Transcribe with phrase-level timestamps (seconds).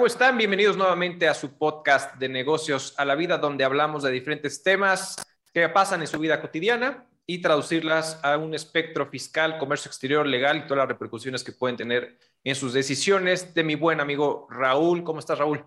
[0.00, 0.38] ¿cómo están?
[0.38, 5.22] Bienvenidos nuevamente a su podcast de negocios a la vida, donde hablamos de diferentes temas
[5.52, 10.56] que pasan en su vida cotidiana y traducirlas a un espectro fiscal, comercio exterior, legal
[10.56, 13.52] y todas las repercusiones que pueden tener en sus decisiones.
[13.52, 15.66] De mi buen amigo Raúl, ¿cómo estás, Raúl?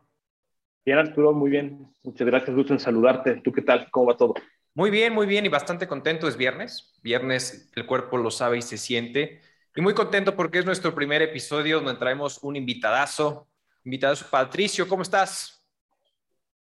[0.84, 1.94] Bien, Arturo, muy bien.
[2.02, 3.36] Muchas gracias, gusto en saludarte.
[3.36, 3.88] ¿Tú qué tal?
[3.92, 4.34] ¿Cómo va todo?
[4.74, 6.28] Muy bien, muy bien y bastante contento.
[6.28, 7.00] Es viernes.
[7.04, 9.42] Viernes el cuerpo lo sabe y se siente.
[9.76, 13.48] Y muy contento porque es nuestro primer episodio donde traemos un invitadazo.
[13.86, 15.62] Invitadazo Patricio, ¿cómo estás?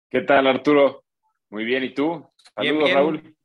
[0.08, 1.04] ¿Qué tal, Arturo?
[1.50, 2.26] Muy bien, ¿y tú?
[2.54, 3.36] Saludos, Raúl.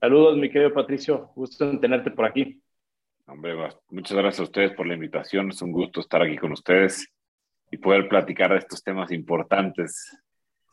[0.00, 1.32] Saludos, mi querido Patricio.
[1.34, 2.62] Gusto en tenerte por aquí.
[3.26, 3.56] Hombre,
[3.88, 5.50] muchas gracias a ustedes por la invitación.
[5.50, 7.08] Es un gusto estar aquí con ustedes
[7.70, 10.16] y poder platicar de estos temas importantes.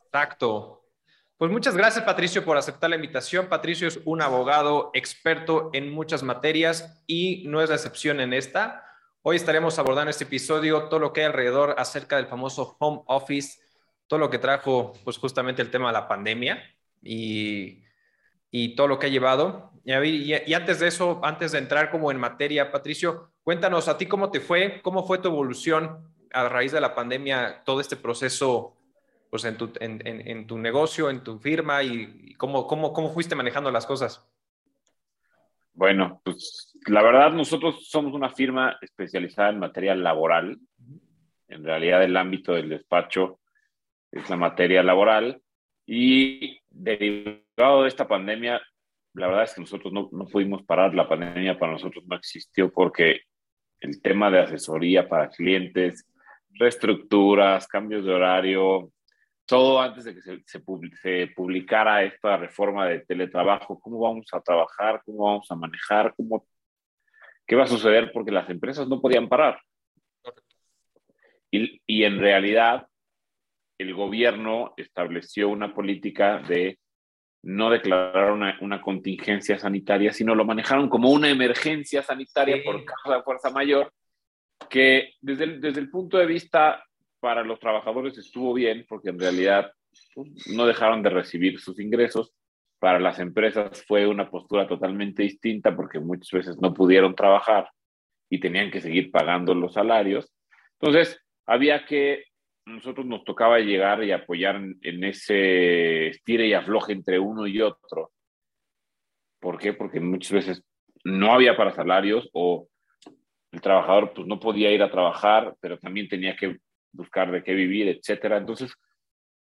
[0.06, 0.84] Exacto.
[1.38, 3.48] Pues muchas gracias, Patricio, por aceptar la invitación.
[3.48, 8.86] Patricio es un abogado experto en muchas materias y no es la excepción en esta.
[9.24, 13.60] Hoy estaremos abordando este episodio, todo lo que hay alrededor acerca del famoso home office,
[14.08, 16.64] todo lo que trajo, pues justamente el tema de la pandemia
[17.02, 17.84] y
[18.52, 19.72] y todo lo que ha llevado.
[19.86, 24.30] Y, antes de eso, antes de entrar como en materia, Patricio, cuéntanos a ti cómo
[24.30, 28.78] te fue, cómo fue tu evolución a raíz de la pandemia, todo este proceso
[29.30, 33.72] pues en tu, en, tu negocio, en tu firma y, cómo, cómo, cómo fuiste manejando
[33.72, 34.28] las cosas.
[35.74, 40.58] Bueno, pues la verdad nosotros somos una firma especializada en materia laboral.
[41.48, 43.40] En realidad el ámbito del despacho
[44.12, 45.42] es la materia laboral.
[45.86, 48.62] Y derivado de esta pandemia,
[49.14, 52.72] la verdad es que nosotros no, no, pudimos parar, la pandemia para nosotros no existió
[52.72, 53.22] porque
[53.80, 56.08] el tema de asesoría para clientes,
[56.54, 58.92] reestructuras, cambios de horario,
[59.46, 60.60] todo antes de que se, se,
[61.36, 66.46] publicara esta reforma de teletrabajo, cómo vamos a trabajar, cómo vamos a manejar, cómo,
[67.52, 69.60] qué va a suceder, porque las empresas no podían parar.
[71.52, 72.88] Y, y en realidad
[73.78, 76.80] el gobierno estableció una política de
[77.44, 83.18] no declarar una, una, contingencia sanitaria, sino lo manejaron como una emergencia sanitaria por causa
[83.18, 83.92] de fuerza mayor,
[84.70, 86.82] que desde el, desde el punto de vista
[87.20, 89.74] para los trabajadores estuvo bien, porque en realidad
[90.16, 92.32] pues, no dejaron de recibir sus ingresos.
[92.82, 97.70] Para las empresas fue una postura totalmente distinta, porque muchas veces no pudieron trabajar
[98.28, 100.34] y tenían que seguir pagando los salarios.
[100.80, 102.24] Entonces, había que
[102.66, 108.12] nosotros nos tocaba llegar y apoyar en, ese estire y afloje entre uno y otro.
[109.40, 109.74] ¿Por qué?
[109.74, 110.64] Porque muchas veces
[111.04, 112.68] no había para salarios o
[113.52, 116.58] el trabajador pues no podía ir a trabajar, pero también tenía que
[116.94, 118.38] buscar de qué vivir, etcétera.
[118.38, 118.74] Entonces,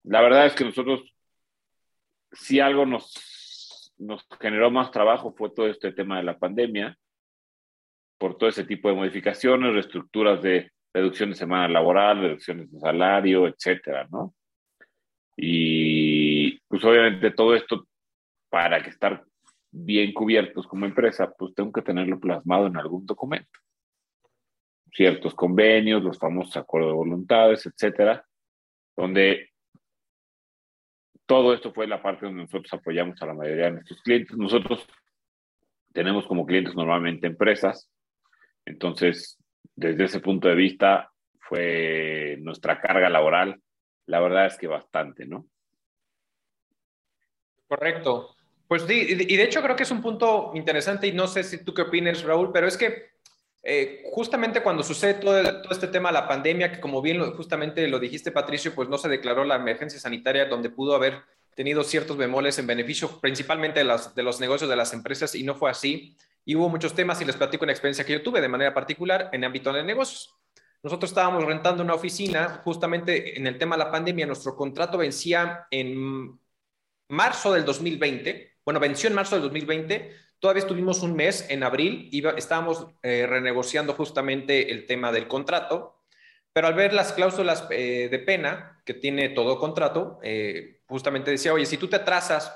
[0.02, 1.11] la verdad es que nosotros,
[2.32, 6.96] si algo nos, nos generó más trabajo fue todo este tema de la pandemia,
[8.18, 13.46] por todo ese tipo de modificaciones, reestructuras de reducción de semana laboral, reducciones de salario,
[13.46, 14.34] etcétera, ¿no?
[15.36, 17.86] Y pues obviamente todo esto,
[18.50, 19.24] para que estar
[19.70, 23.58] bien cubiertos como empresa, pues tengo que tenerlo plasmado en algún documento.
[24.92, 28.24] Ciertos convenios, los famosos acuerdos de voluntades, etcétera,
[28.94, 29.51] donde
[31.32, 34.36] todo esto fue la parte donde nosotros apoyamos a la mayoría de nuestros clientes.
[34.36, 34.86] Nosotros
[35.94, 37.90] tenemos como clientes normalmente empresas,
[38.66, 39.38] entonces
[39.74, 41.10] desde ese punto de vista
[41.40, 43.62] fue nuestra carga laboral,
[44.06, 45.46] la verdad es que bastante, ¿no?
[47.66, 48.36] Correcto.
[48.68, 51.64] Pues sí, y de hecho creo que es un punto interesante y no sé si
[51.64, 53.11] tú qué opinas, Raúl, pero es que
[53.62, 55.38] eh, justamente cuando sucede todo,
[55.70, 58.98] este tema de la pandemia, que como bien lo, justamente lo dijiste, Patricio, pues no
[58.98, 61.22] se declaró la emergencia sanitaria donde pudo haber
[61.54, 65.54] tenido ciertos bemoles en beneficio principalmente de, de los negocios de las empresas y no
[65.54, 68.48] fue así y hubo muchos temas y les platico una experiencia que yo tuve de
[68.48, 70.34] manera particular en el ámbito de negocios.
[70.82, 74.26] Nosotros estábamos rentando una oficina justamente en el tema de la pandemia.
[74.26, 76.38] Nuestro contrato vencía en
[77.08, 78.56] marzo del 2020.
[78.64, 80.12] Bueno, venció en marzo del 2020.
[80.42, 86.02] Todavía estuvimos un mes en abril y estábamos eh, renegociando justamente el tema del contrato.
[86.52, 91.54] Pero al ver las cláusulas eh, de pena que tiene todo contrato, eh, justamente decía,
[91.54, 92.52] oye, si tú te atrasas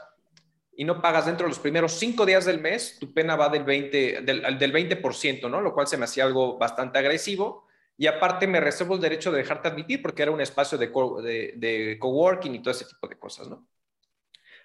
[0.77, 3.65] y no pagas dentro de los primeros cinco días del mes, tu pena va del
[3.65, 5.61] 20%, del, del 20%, ¿no?
[5.61, 7.69] Lo cual se me hacía algo bastante agresivo.
[7.97, 11.53] Y aparte me reservo el derecho de dejarte admitir porque era un espacio de, de,
[11.55, 13.65] de coworking y todo ese tipo de cosas, ¿no?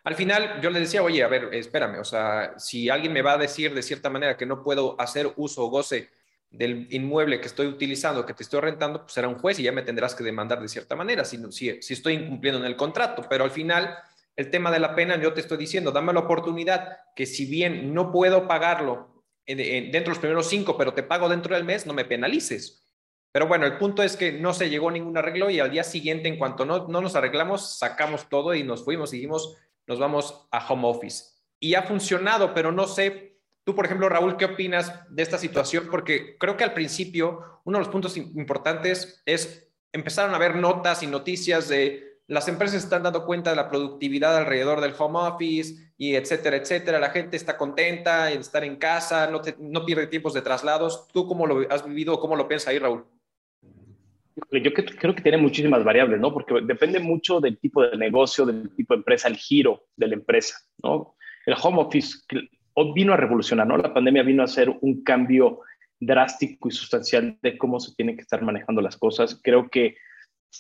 [0.04, 3.34] Al final yo le decía, oye, a ver, espérame, o sea, si alguien me va
[3.34, 6.10] a decir de cierta manera que no puedo hacer uso o goce
[6.50, 9.72] del inmueble que estoy utilizando, que te estoy rentando, pues será un juez y ya
[9.72, 13.26] me tendrás que demandar de cierta manera si, si, si estoy incumpliendo en el contrato.
[13.30, 13.96] Pero al final
[14.36, 17.94] el tema de la pena, yo te estoy diciendo, dame la oportunidad que si bien
[17.94, 21.94] no puedo pagarlo dentro de los primeros cinco, pero te pago dentro del mes, no
[21.94, 22.84] me penalices.
[23.32, 25.84] Pero bueno, el punto es que no se llegó a ningún arreglo y al día
[25.84, 29.58] siguiente, en cuanto no, no nos arreglamos, sacamos todo y nos fuimos y dijimos,
[29.92, 31.26] nos vamos a home office.
[31.60, 35.90] Y ha funcionado, pero no sé, tú por ejemplo, Raúl, ¿qué opinas de esta situación?
[35.92, 41.04] Porque creo que al principio uno de los puntos importantes es empezaron a ver notas
[41.04, 45.92] y noticias de las empresas están dando cuenta de la productividad alrededor del home office
[45.98, 46.98] y etcétera, etcétera.
[46.98, 51.10] La gente está contenta en estar en casa, no, no pierde tiempos de traslados.
[51.12, 53.06] ¿Tú cómo lo has vivido cómo lo piensas ahí, Raúl?
[54.52, 56.34] Yo creo que tiene muchísimas variables, ¿no?
[56.34, 60.16] Porque depende mucho del tipo de negocio, del tipo de empresa, el giro de la
[60.16, 61.16] empresa, ¿no?
[61.46, 62.20] El home office
[62.94, 63.78] vino a revolucionar, ¿no?
[63.78, 65.62] La pandemia vino a hacer un cambio
[66.00, 69.40] drástico y sustancial de cómo se tienen que estar manejando las cosas.
[69.44, 69.96] Creo que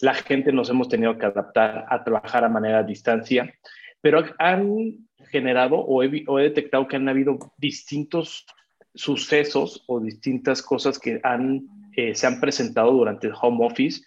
[0.01, 3.53] la gente nos hemos tenido que adaptar a trabajar a manera a distancia,
[4.01, 8.45] pero han generado o he, o he detectado que han habido distintos
[8.93, 14.01] sucesos o distintas cosas que han eh, se han presentado durante el home office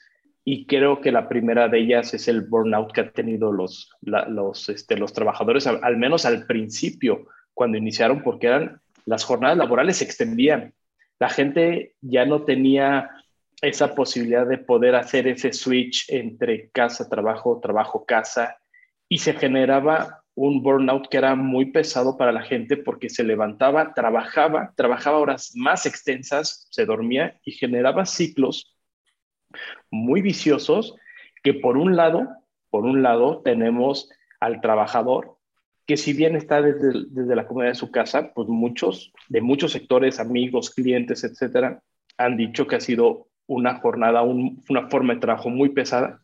[0.45, 4.69] y creo que la primera de ellas es el burnout que han tenido los, los,
[4.69, 10.05] este, los trabajadores, al, menos al principio, cuando iniciaron, porque eran, las jornadas laborales se
[10.05, 10.75] extendían.
[11.19, 13.11] La gente ya no tenía
[13.63, 18.59] esa posibilidad de poder hacer ese switch entre casa, trabajo, trabajo, casa,
[19.09, 23.95] y se generaba un burnout que era muy pesado para la gente porque se levantaba,
[23.95, 28.77] trabajaba, trabajaba horas más extensas, se dormía y generaba ciclos
[29.91, 30.97] muy viciosos
[31.43, 32.29] que por un lado,
[32.71, 34.11] por un lado tenemos
[34.41, 35.37] al trabajador
[35.87, 39.73] que si bien está desde, desde la comunidad de su casa, pues muchos, de muchos
[39.73, 41.83] sectores, amigos, clientes, etcétera,
[42.17, 46.24] han dicho que ha sido una jornada, una forma de trabajo muy pesada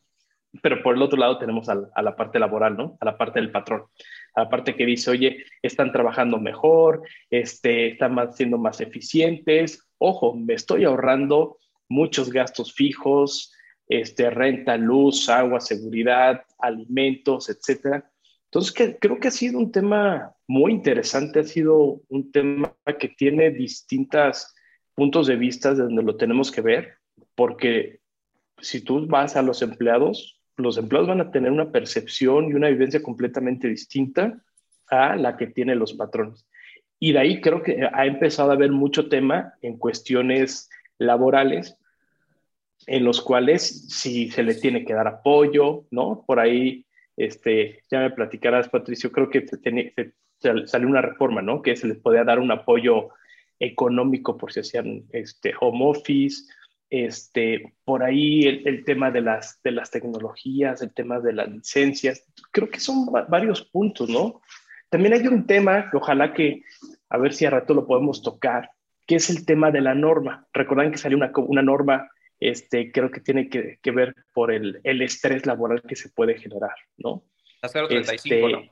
[0.62, 2.96] pero por el otro lado tenemos a, la parte laboral, ¿no?
[3.00, 3.84] A la parte del patrón,
[4.34, 10.34] a la parte que dice, oye, están trabajando mejor, este, están siendo más eficientes, ojo,
[10.34, 11.58] me estoy ahorrando
[11.88, 13.52] muchos gastos fijos,
[13.88, 18.10] este, renta, luz, agua, seguridad, alimentos, etcétera.
[18.44, 23.08] Entonces, que, creo que ha sido un tema muy interesante, ha sido un tema que
[23.08, 24.52] tiene distintos
[24.94, 26.94] puntos de vista de donde lo tenemos que ver,
[27.36, 28.00] porque
[28.58, 32.68] si tú vas a los empleados, los empleados van a tener una percepción y una
[32.68, 34.40] vivencia completamente distinta
[34.88, 36.46] a la que tienen los patrones.
[36.98, 40.68] Y de ahí creo que ha empezado a haber mucho tema en cuestiones
[40.98, 41.76] laborales,
[42.86, 46.24] en los cuales si se le tiene que dar apoyo, ¿no?
[46.26, 46.84] Por ahí,
[47.16, 51.62] este, ya me platicarás, Patricio, creo que se, salió una reforma, ¿no?
[51.62, 53.10] Que se les podía dar un apoyo
[53.58, 56.44] económico por si hacían este, home office,
[56.90, 62.26] este, por ahí el, tema de las, de las tecnologías, el tema de las licencias,
[62.50, 64.42] creo que son varios puntos, ¿no?
[64.88, 66.64] También hay un tema que ojalá que,
[67.08, 68.70] a ver si a rato lo podemos tocar,
[69.06, 70.48] que es el tema de la norma.
[70.52, 72.10] Recuerdan que salió una, una norma,
[72.40, 76.38] este, creo que tiene que, que ver por el, el, estrés laboral que se puede
[76.38, 77.22] generar, ¿no?
[77.62, 78.62] La 035, este, ¿no?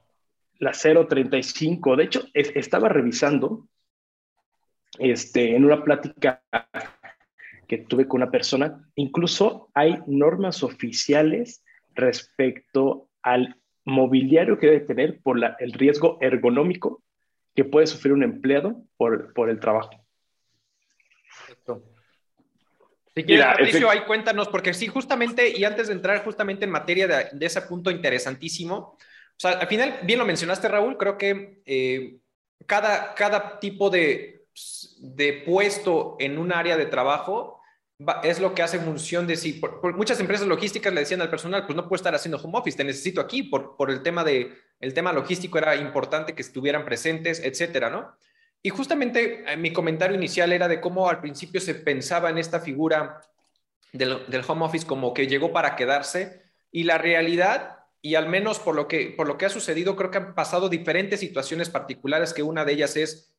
[0.59, 1.97] La 035.
[1.97, 3.69] De hecho, estaba revisando
[4.99, 6.43] este, en una plática
[7.69, 11.62] que tuve con una persona, incluso hay normas oficiales
[11.94, 17.03] respecto al mobiliario que debe tener por el riesgo ergonómico
[17.55, 19.90] que puede sufrir un empleado por, por el trabajo.
[23.14, 27.07] Si quieres, Patricio, ahí cuéntanos, porque sí, justamente, y antes de entrar justamente en materia
[27.33, 32.19] de, ese punto interesantísimo, o sea, al final, bien lo mencionaste, Raúl, creo que eh,
[32.66, 34.47] cada, cada tipo de,
[35.00, 37.58] de puesto en un área de trabajo
[38.23, 39.61] es lo que hace función de si
[39.97, 42.85] muchas empresas logísticas le decían al personal, pues no puedo estar haciendo home office, te
[42.85, 47.40] necesito aquí por, por el tema de el tema logístico era importante que estuvieran presentes,
[47.43, 48.17] etcétera, ¿no?
[48.62, 52.61] Y justamente eh, mi comentario inicial era de cómo al principio se pensaba en esta
[52.61, 53.21] figura
[53.93, 58.61] del, del home office como que llegó para quedarse y la realidad y al menos
[58.61, 62.33] por lo que por lo que ha sucedido creo que han pasado diferentes situaciones particulares
[62.33, 63.33] que una de ellas es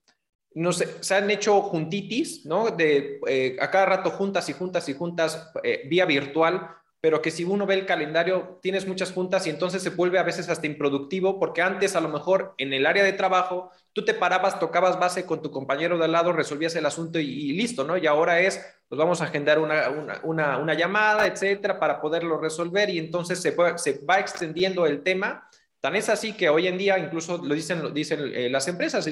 [0.55, 2.71] no se han hecho juntitis, ¿no?
[2.71, 6.69] De eh, a cada rato juntas y juntas y juntas eh, vía virtual,
[7.01, 10.23] pero que si uno ve el calendario, tienes muchas juntas y entonces se vuelve a
[10.23, 14.13] veces hasta improductivo, porque antes a lo mejor en el área de trabajo tú te
[14.13, 17.97] parabas, tocabas base con tu compañero de al lado, resolvías el asunto y, listo, ¿no?
[17.97, 19.89] Y ahora es, pues vamos a agendar una,
[20.23, 25.47] una, una, llamada, etcétera, para poderlo resolver y entonces se, se va extendiendo el tema.
[25.79, 29.07] Tan es así que hoy en día, incluso lo dicen, lo dicen eh, las empresas,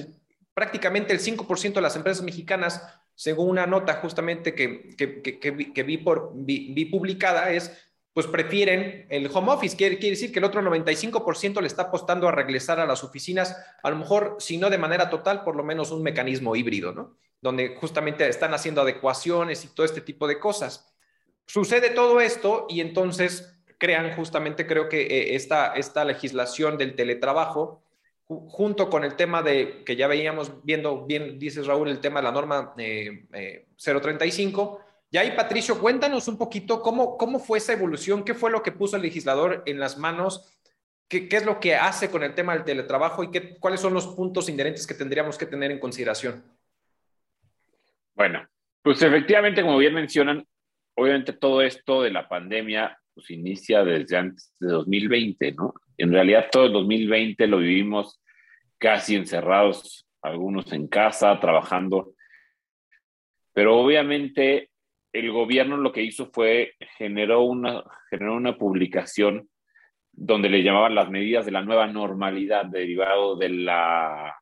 [0.57, 2.81] prácticamente el 5% de las empresas mexicanas,
[3.13, 7.71] según una nota justamente que, que, vi, por, vi, publicada, es,
[8.11, 9.77] pues prefieren el home office.
[9.77, 13.55] Quiere, quiere decir que el otro 95% le está apostando a regresar a las oficinas,
[13.83, 17.19] a lo mejor, si no de manera total, por lo menos un mecanismo híbrido, ¿no?
[17.39, 20.91] Donde justamente están haciendo adecuaciones y todo este tipo de cosas.
[21.45, 27.83] sucede todo esto y entonces crean justamente, creo que eh, esta, esta legislación del teletrabajo,
[28.27, 32.25] junto con el tema de que ya veíamos viendo bien, dices Raúl, el tema de
[32.25, 32.81] la norma 035.
[32.81, 38.51] Eh, eh, y ahí, Patricio, cuéntanos un poquito cómo, cómo fue esa evolución, qué fue
[38.51, 40.53] lo que puso el legislador en las manos,
[41.07, 43.93] qué, qué es lo que hace con el tema del teletrabajo y qué, cuáles son
[43.93, 46.43] los puntos inherentes que tendríamos que tener en consideración.
[48.13, 48.45] Bueno,
[48.81, 50.45] pues efectivamente, como bien mencionan,
[50.95, 55.73] obviamente todo esto de la pandemia pues inicia desde antes de 2020, ¿no?
[55.97, 58.21] En realidad todo el 2020 lo vivimos
[58.77, 62.13] casi encerrados, algunos en casa, trabajando.
[63.53, 64.69] Pero obviamente
[65.11, 69.49] el gobierno lo que hizo fue generó una, generó una publicación
[70.11, 74.35] donde le llamaban las medidas de la nueva normalidad derivado de la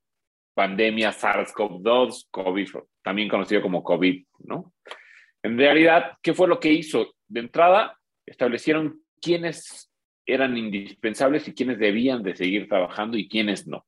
[0.53, 2.69] pandemia SARS-CoV-2, COVID,
[3.01, 4.73] también conocido como COVID, ¿no?
[5.41, 7.13] En realidad, ¿qué fue lo que hizo?
[7.29, 9.91] De entrada, establecieron quiénes
[10.25, 13.85] eran indispensables y quiénes debían de seguir trabajando y quiénes no.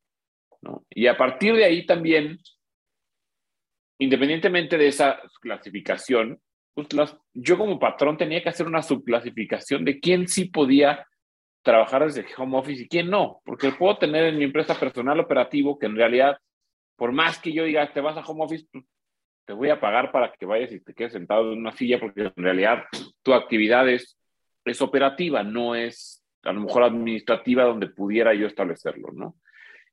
[0.89, 2.39] Y a partir de ahí también,
[3.99, 6.41] independientemente de esa clasificación,
[6.73, 6.87] pues
[7.33, 11.07] yo como patrón tenía que hacer una subclasificación de quién sí podía
[11.63, 15.77] trabajar desde home office y quién no, porque puedo tener en mi empresa personal operativo
[15.77, 16.37] que en realidad,
[16.95, 18.85] por más que yo diga, te vas a home office, pues,
[19.45, 22.31] te voy a pagar para que vayas y te quedes sentado en una silla, porque
[22.35, 22.83] en realidad
[23.23, 24.17] tu actividad es
[24.69, 29.35] es operativa, no es a lo mejor administrativa donde pudiera yo establecerlo, ¿no?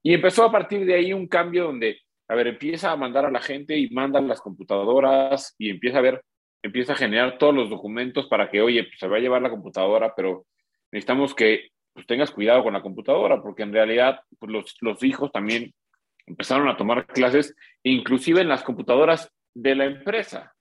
[0.03, 3.31] Y empezó a partir de ahí un cambio donde, a ver, empieza a mandar a
[3.31, 6.23] la gente y mandan las computadoras y empieza a ver,
[6.63, 9.51] empieza a generar todos los documentos para que, oye, pues se va a llevar la
[9.51, 10.47] computadora, pero
[10.93, 15.33] necesitamos que pues, tengas cuidado con la computadora, porque en realidad pues, los, los hijos
[15.33, 15.73] también
[16.27, 20.55] empezaron a tomar clases, inclusive en las computadoras de la empresa.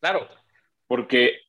[0.00, 0.28] Claro,
[0.86, 1.40] porque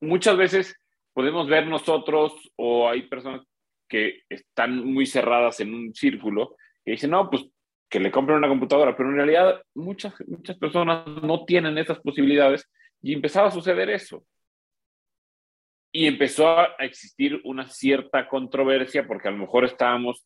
[0.00, 0.76] muchas veces
[1.12, 3.42] podemos ver nosotros o hay personas
[3.88, 7.44] que están muy cerradas en un círculo y dicen, no, pues
[7.88, 12.70] que le compren una computadora, pero en realidad muchas, muchas personas no tienen esas posibilidades
[13.02, 14.24] y empezaba a suceder eso.
[15.92, 20.24] Y empezó a existir una cierta controversia porque a lo mejor estábamos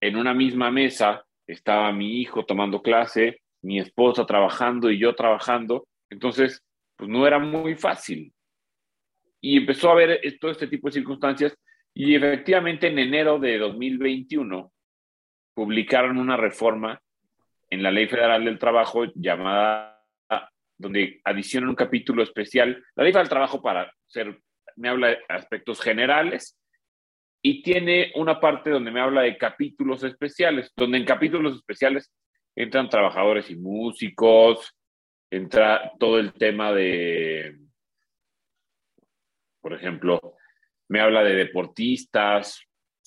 [0.00, 5.86] en una misma mesa, estaba mi hijo tomando clase, mi esposa trabajando y yo trabajando,
[6.10, 6.64] entonces
[6.96, 8.32] pues no era muy fácil
[9.40, 11.56] y empezó a ver todo este tipo de circunstancias
[11.94, 14.72] y efectivamente en enero de 2021
[15.54, 17.00] publicaron una reforma
[17.68, 19.96] en la Ley Federal del Trabajo llamada
[20.78, 22.82] donde adicionan un capítulo especial.
[22.94, 24.40] La Ley Federal del Trabajo para ser
[24.76, 26.58] me habla de aspectos generales
[27.42, 32.10] y tiene una parte donde me habla de capítulos especiales, donde en capítulos especiales
[32.56, 34.74] entran trabajadores y músicos,
[35.30, 37.58] entra todo el tema de
[39.60, 40.36] por ejemplo,
[40.88, 42.62] me habla de deportistas,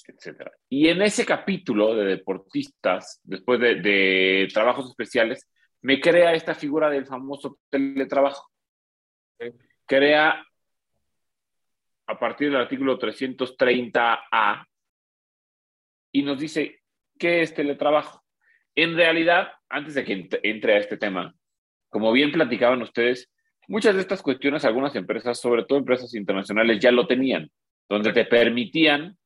[0.08, 0.50] etc.
[0.70, 5.50] Y en ese capítulo de deportistas, después de, trabajos especiales,
[5.82, 8.50] me crea esta figura del famoso teletrabajo.
[9.86, 10.46] Crea
[12.08, 14.66] a partir del artículo 330A
[16.12, 16.82] y nos dice
[17.18, 18.24] qué es teletrabajo.
[18.76, 21.36] En realidad, antes de que entre a este tema,
[21.90, 23.30] como bien platicaban ustedes,
[23.68, 27.50] Muchas de estas cuestiones, algunas empresas, sobre todo empresas internacionales, ya lo tenían,
[27.90, 29.18] donde te permitían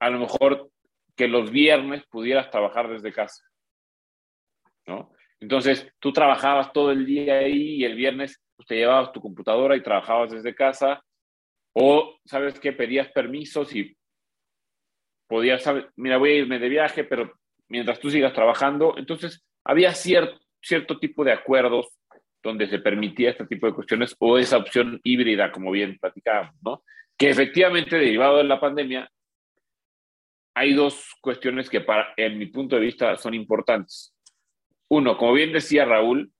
[0.00, 0.70] a lo mejor
[1.14, 3.44] que los viernes pudieras trabajar desde casa.
[4.86, 5.12] ¿no?
[5.40, 9.76] Entonces, tú trabajabas todo el día ahí y el viernes pues, te llevabas tu computadora
[9.76, 11.02] y trabajabas desde casa.
[11.74, 12.72] O, ¿sabes qué?
[12.72, 13.96] Pedías permisos y
[15.26, 15.64] podías,
[15.96, 17.32] mira, voy a irme de viaje, pero
[17.68, 18.94] mientras tú sigas trabajando.
[18.96, 21.88] Entonces, había cierto, cierto tipo de acuerdos
[22.42, 26.82] donde se permitía este tipo de cuestiones o esa opción híbrida, como bien platicábamos, ¿no?
[27.16, 29.10] Que efectivamente, derivado de la pandemia,
[30.54, 34.14] hay dos cuestiones que para, en mi punto de vista son importantes.
[34.88, 36.32] Uno, como bien decía Raúl,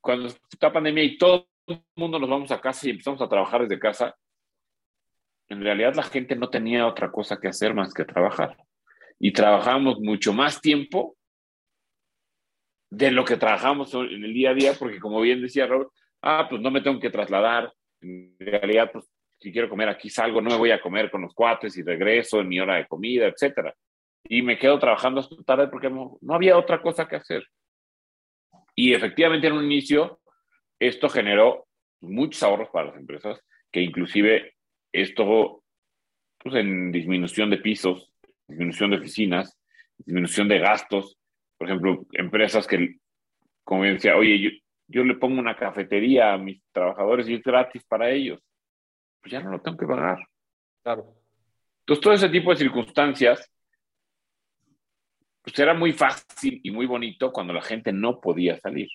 [0.00, 3.62] cuando está pandemia y todo el mundo nos vamos a casa y empezamos a trabajar
[3.62, 4.14] desde casa,
[5.48, 8.56] en realidad la gente no tenía otra cosa que hacer más que trabajar.
[9.18, 11.15] Y trabajábamos mucho más tiempo
[12.90, 15.90] de lo que trabajamos en el día a día, porque como bien decía Robert,
[16.22, 19.06] ah, pues no me tengo que trasladar, en realidad, pues
[19.38, 22.40] si quiero comer aquí salgo, no me voy a comer con los cuates y regreso
[22.40, 23.74] en mi hora de comida, etcétera.
[24.24, 27.46] Y me quedo trabajando hasta tarde porque no, no había otra cosa que hacer.
[28.74, 30.20] Y efectivamente en un inicio
[30.78, 31.66] esto generó
[32.00, 33.40] muchos ahorros para las empresas,
[33.70, 34.54] que inclusive
[34.92, 35.62] esto,
[36.38, 38.12] pues en disminución de pisos,
[38.46, 39.58] disminución de oficinas,
[39.98, 41.15] disminución de gastos,
[41.58, 42.96] por ejemplo, empresas que,
[43.64, 48.10] como decía, oye, yo le pongo una cafetería a mis trabajadores y es gratis para
[48.10, 48.40] ellos,
[49.20, 50.18] pues ya no lo tengo que pagar.
[50.82, 51.14] Claro.
[51.80, 53.50] Entonces, todo ese tipo de circunstancias,
[55.42, 58.88] pues era muy fácil y muy bonito cuando la gente no podía salir.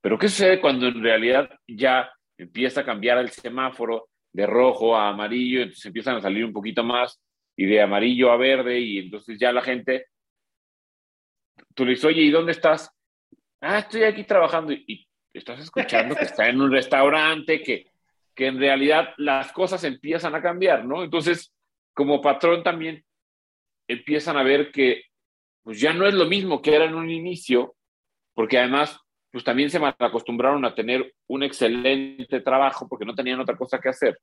[0.00, 5.08] Pero ¿qué sucede cuando en realidad ya empieza a cambiar el semáforo de rojo a
[5.08, 7.20] amarillo, entonces empiezan a salir un poquito más
[7.56, 10.06] y de amarillo a verde y entonces ya la gente,
[11.74, 12.90] tú le dices, oye, ¿y dónde estás?
[13.60, 17.90] Ah, estoy aquí trabajando y, estás escuchando que está en un restaurante, que,
[18.34, 21.02] que en realidad las cosas empiezan a cambiar, ¿no?
[21.04, 21.52] Entonces,
[21.92, 23.04] como patrón también
[23.86, 25.02] empiezan a ver que
[25.62, 27.74] pues ya no es lo mismo que era en un inicio,
[28.34, 28.98] porque además
[29.32, 33.90] pues también se acostumbraron a tener un excelente trabajo porque no tenían otra cosa que
[33.90, 34.18] hacer.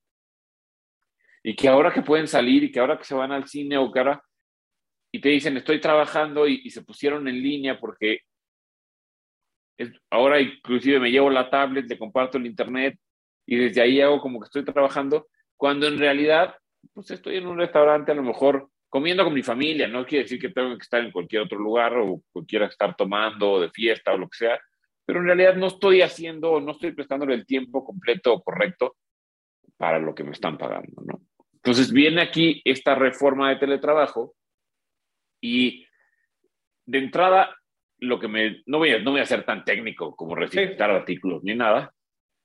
[1.44, 3.92] Y que ahora que pueden salir y que ahora que se van al cine o
[3.92, 4.24] que ahora
[5.14, 8.22] y te dicen estoy trabajando y, se pusieron en línea porque
[10.10, 12.98] ahora inclusive me llevo la tablet, le comparto el internet
[13.46, 16.56] y desde ahí hago como que estoy trabajando, cuando en realidad
[16.94, 20.40] pues estoy en un restaurante a lo mejor comiendo con mi familia, no quiere decir
[20.40, 24.18] que tengo que estar en cualquier otro lugar o quiera estar tomando de fiesta o
[24.18, 24.60] lo que sea,
[25.06, 28.96] pero en realidad no estoy haciendo, no estoy prestándole el tiempo completo o correcto
[29.78, 31.22] para lo que me están pagando, ¿no?
[31.54, 34.36] Entonces viene aquí esta reforma de teletrabajo
[35.44, 35.86] y
[36.86, 37.54] de entrada,
[38.00, 41.44] lo que me, no voy a, no voy a ser tan técnico como recitar artículos
[41.44, 41.94] ni nada,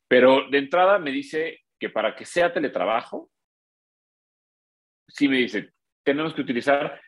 [0.09, 3.31] pero de entrada me dice que para que sea teletrabajo,
[5.07, 5.71] sí me dice,
[6.03, 7.01] tenemos que utilizar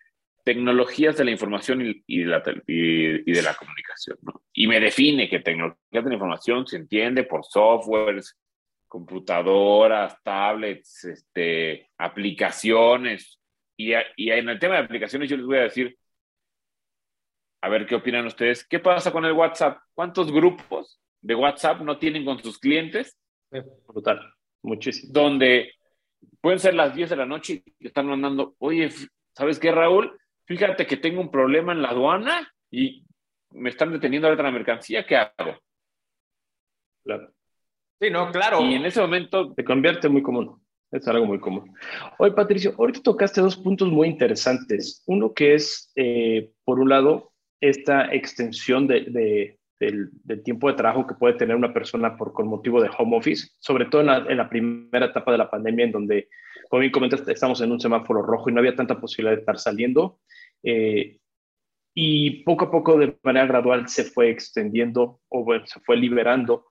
[0.44, 4.16] tecnologías de la información y, de, la, y, de la comunicación.
[4.22, 4.42] ¿no?
[4.52, 8.38] Y me define que tecnologías de la información se entiende por softwares,
[8.86, 13.39] computadoras, tablets, este, aplicaciones.
[13.80, 15.96] Y, y en el tema de aplicaciones yo les voy a decir,
[17.62, 18.66] a ver qué opinan ustedes.
[18.66, 19.78] ¿Qué pasa con el WhatsApp?
[19.94, 23.18] ¿Cuántos grupos de WhatsApp no tienen con sus clientes?
[23.86, 25.12] Brutal, muchísimo.
[25.12, 25.72] Donde
[26.40, 28.90] pueden ser las 10 de la noche y están mandando, oye,
[29.32, 30.20] ¿sabes qué, Raúl?
[30.50, 33.04] fíjate que tengo un problema en la aduana y
[33.50, 35.56] me están deteniendo ahorita la mercancía, ¿qué hago?
[37.04, 37.32] Claro.
[38.00, 38.60] Sí, no, claro.
[38.64, 40.60] Y en ese momento se convierte muy común.
[40.90, 41.72] Es algo muy común.
[42.18, 45.02] Oye, Patricio, ahorita tocaste dos puntos muy interesantes.
[45.06, 50.10] Uno que es, eh, por un lado, esta extensión de, del,
[50.42, 53.84] tiempo de trabajo que puede tener una persona por, con motivo de home office, sobre
[53.86, 56.28] todo en la, en la primera etapa de la pandemia, en donde,
[56.68, 59.58] como bien comentas, estamos en un semáforo rojo y no había tanta posibilidad de estar
[59.58, 60.18] saliendo.
[60.64, 61.18] Eh,
[61.94, 66.66] y poco a poco, de manera gradual, se fue extendiendo o bueno, se fue liberando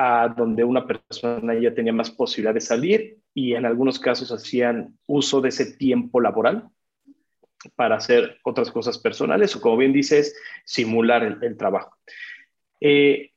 [0.00, 4.96] a donde una persona ya tenía más posibilidad de salir y en algunos casos hacían
[5.06, 6.68] uso de ese tiempo laboral
[7.74, 11.96] para hacer otras cosas personales o, como bien dices, simular el, trabajo.
[12.80, 13.32] Eh,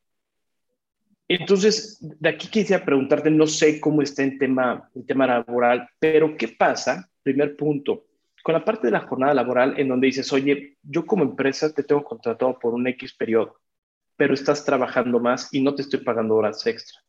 [1.28, 6.38] entonces, de aquí quisiera preguntarte, no sé cómo está en tema, el tema laboral, pero
[6.38, 7.10] ¿qué pasa?
[7.24, 8.06] Primer punto,
[8.43, 11.82] con la parte de la jornada laboral en donde dices, oye, yo como empresa te
[11.82, 13.60] tengo contratado por un X periodo,
[14.22, 17.00] pero estás trabajando más y no te estoy pagando horas extra.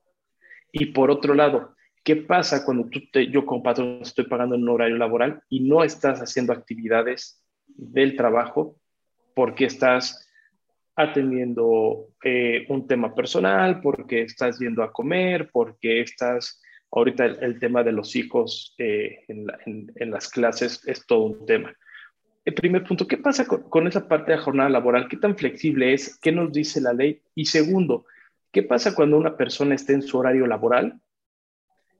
[0.73, 4.71] Y por otro lado, ¿qué pasa cuando tú yo como patrón estoy pagando en un
[4.71, 8.77] horario laboral y no estás haciendo actividades del trabajo
[9.35, 10.27] porque estás
[10.97, 16.63] atendiendo eh, un tema personal, porque estás yendo a comer, porque estás
[16.95, 21.75] Ahorita el, tema de los hijos eh, en, las clases es todo un tema.
[22.45, 25.09] El primer punto, ¿qué pasa con, esa parte de la jornada laboral?
[25.09, 26.19] ¿Qué tan flexible es?
[26.19, 27.23] ¿Qué nos dice la ley?
[27.37, 28.05] Y segundo,
[28.51, 31.01] ¿qué pasa cuando una persona está en su horario laboral?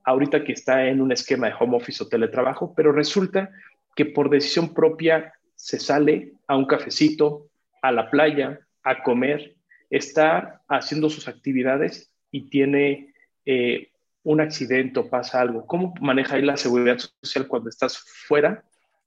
[0.03, 3.51] Ahorita que está en un esquema de home office o teletrabajo, pero resulta
[3.95, 7.47] que por decisión propia se sale a un cafecito,
[7.81, 9.55] a la playa, a comer,
[9.89, 13.13] está haciendo sus actividades y tiene
[13.45, 13.91] eh,
[14.23, 18.65] un accidente o pasa algo, ¿cómo maneja ahí la seguridad social cuando estás fuera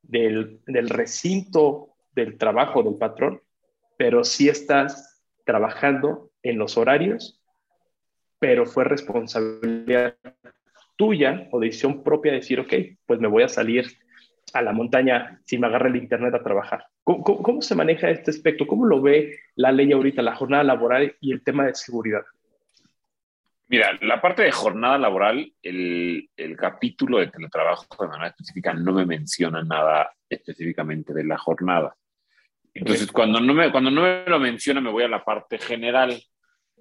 [0.09, 3.40] del, recinto del trabajo del patrón,
[3.97, 7.42] pero sí estás trabajando en los horarios,
[8.38, 10.16] pero fue responsabilidad
[10.97, 12.73] tuya o decisión propia decir, ok,
[13.07, 13.87] pues me voy a salir
[14.53, 16.87] a la montaña si me agarra el internet a trabajar.
[17.03, 18.66] ¿Cómo, cómo se maneja este aspecto?
[18.66, 22.23] ¿Cómo lo ve la ley ahorita, la jornada laboral y el tema de seguridad?
[23.68, 28.92] Mira, la parte de jornada laboral, el, el, capítulo de teletrabajo de manera específica no
[28.92, 31.96] me menciona nada específicamente de la jornada.
[32.72, 36.16] Entonces, cuando no, me, cuando no me lo menciona, me voy a la parte general.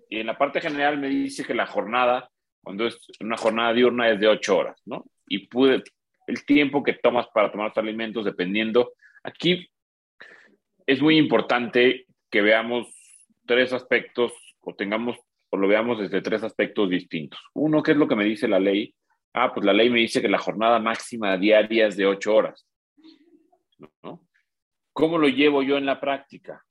[0.09, 2.29] Y en la parte general me dice que la jornada,
[2.61, 5.05] cuando es una jornada diurna, es de ocho horas, ¿no?
[5.27, 5.83] Y pude,
[6.27, 8.93] el tiempo que tomas para tomar los alimentos, dependiendo.
[9.23, 9.69] Aquí
[10.85, 12.87] es muy importante que veamos
[13.45, 15.17] tres aspectos o tengamos
[15.55, 17.39] o lo veamos desde tres aspectos distintos.
[17.53, 18.93] Uno, ¿qué es lo que me dice la ley?
[19.33, 22.67] Ah, pues la ley me dice que la jornada máxima diaria es de ocho horas.
[24.93, 26.63] ¿Cómo lo llevo yo en la práctica?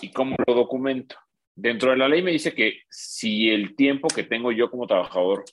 [0.00, 1.16] ¿Y cómo lo documento?
[1.54, 5.44] Dentro de la ley me dice que si el tiempo que tengo yo como trabajador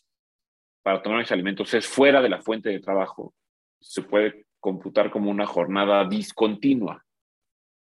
[0.82, 3.34] para tomar mis alimentos es fuera de la fuente de trabajo,
[3.82, 7.04] se puede computar como una jornada discontinua.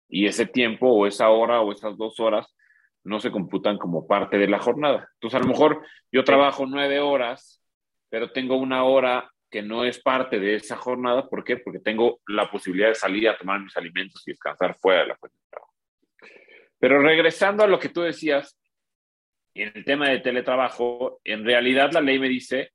[0.09, 2.55] Y ese tiempo o esa hora o esas dos horas
[3.05, 5.09] no se computan como parte de la jornada.
[5.15, 7.63] Entonces, a lo mejor yo trabajo nueve horas,
[8.09, 11.29] pero tengo una hora que no es parte de esa jornada.
[11.29, 11.59] ¿Por qué?
[11.59, 15.17] Porque tengo la posibilidad de salir a tomar mis alimentos y descansar fuera de la
[15.17, 15.75] fuente de trabajo.
[16.79, 18.59] Pero regresando a lo que tú decías,
[19.55, 22.73] en el tema de teletrabajo, en realidad la ley me dice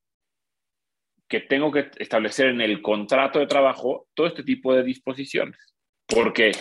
[1.28, 5.58] que tengo que establecer en el contrato de trabajo todo este tipo de disposiciones.
[6.06, 6.52] Porque,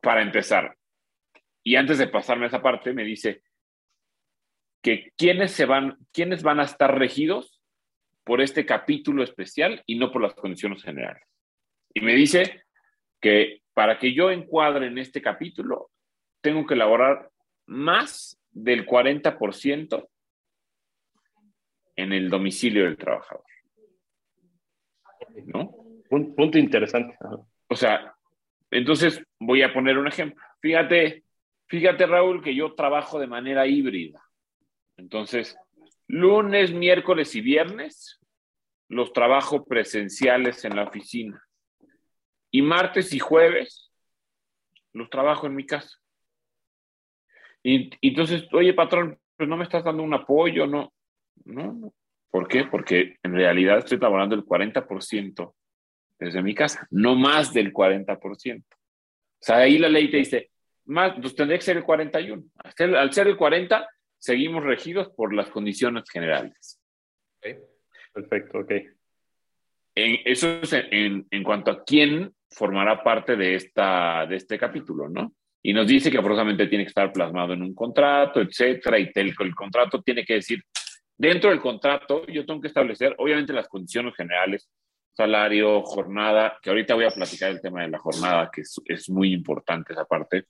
[0.00, 0.74] para empezar,
[1.66, 3.42] y antes de pasarme esa parte, me dice
[4.80, 7.60] que quiénes, se van, quiénes van a estar regidos
[8.22, 11.24] por este capítulo especial y no por las condiciones generales.
[11.92, 12.62] Y me dice
[13.20, 15.90] que para que yo encuadre en este capítulo,
[16.40, 17.32] tengo que elaborar
[17.66, 20.08] más del 40%
[21.96, 23.44] en el domicilio del trabajador.
[25.46, 25.74] ¿No?
[26.10, 27.16] Un punto interesante.
[27.66, 28.14] O sea,
[28.70, 30.40] entonces voy a poner un ejemplo.
[30.60, 31.25] Fíjate,
[31.66, 34.22] fíjate Raúl, que yo trabajo de manera híbrida.
[34.96, 35.56] Entonces,
[36.06, 38.20] lunes, miércoles y viernes
[38.88, 41.42] los trabajo presenciales en la oficina.
[42.50, 43.90] Y martes y jueves
[44.92, 45.98] los trabajo en mi casa.
[47.62, 50.92] Y, entonces, oye, patrón, pues no me estás dando un apoyo, no.
[51.44, 51.92] No,
[52.30, 52.64] ¿Por qué?
[52.64, 55.54] Porque en realidad estoy trabajando el 40%
[56.18, 58.62] desde mi casa, no más del 40%.
[58.62, 58.74] O
[59.40, 60.50] sea, ahí la ley te dice,
[60.86, 62.42] más, pues tendría que ser el 41.
[62.96, 66.80] Al ser el 40, seguimos regidos por las condiciones generales.
[68.12, 68.72] Perfecto, ok.
[69.94, 75.32] eso es en, en, cuanto a quién formará parte de, esta, de este capítulo, ¿no?
[75.66, 79.34] y nos dice que forzosamente tiene que estar plasmado en un contrato, etcétera, y el,
[79.36, 80.62] el contrato tiene que decir,
[81.18, 84.70] dentro del contrato yo tengo que establecer, obviamente, las condiciones generales,
[85.12, 89.10] salario, jornada, que ahorita voy a platicar el tema de la jornada, que es, es
[89.10, 90.44] muy importante esa parte,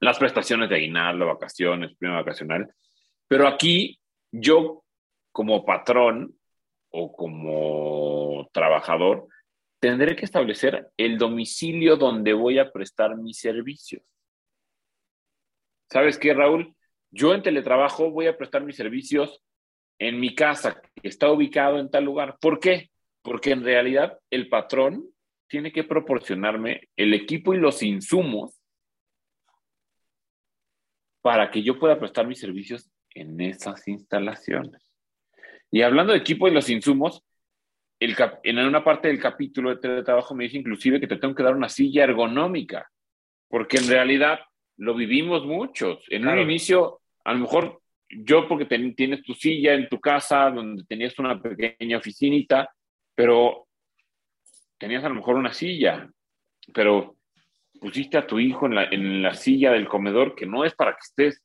[0.00, 2.72] las prestaciones de aguinaldo, vacaciones, prima vacacional,
[3.28, 3.98] pero aquí
[4.30, 4.84] yo
[5.32, 6.34] como patrón
[6.88, 9.28] o como trabajador,
[9.78, 14.02] tendré que establecer el domicilio donde voy a prestar mis servicios.
[15.90, 16.74] ¿Sabes qué, Raúl?
[17.10, 19.42] Yo en teletrabajo voy a prestar mis servicios
[19.98, 22.38] en mi casa, que está ubicado en tal lugar.
[22.40, 22.90] ¿Por qué?
[23.22, 25.04] Porque en realidad el patrón
[25.48, 28.58] tiene que proporcionarme el equipo y los insumos
[31.26, 34.94] para que yo pueda prestar mis servicios en esas instalaciones.
[35.72, 37.24] Y hablando de equipo y los insumos,
[37.98, 41.56] en una parte del capítulo de teletrabajo me dice inclusive que te tengo que dar
[41.56, 42.88] una silla ergonómica,
[43.48, 44.38] porque en realidad
[44.76, 46.04] lo vivimos muchos.
[46.10, 50.84] En un inicio, a lo mejor yo porque tienes tu silla en tu casa donde
[50.84, 52.72] tenías una pequeña oficinita,
[53.16, 53.66] pero
[54.78, 56.08] tenías a lo mejor una silla,
[56.72, 57.15] pero
[57.80, 60.92] pusiste a tu hijo en la, en la silla del comedor que no es para
[60.92, 61.42] que estés,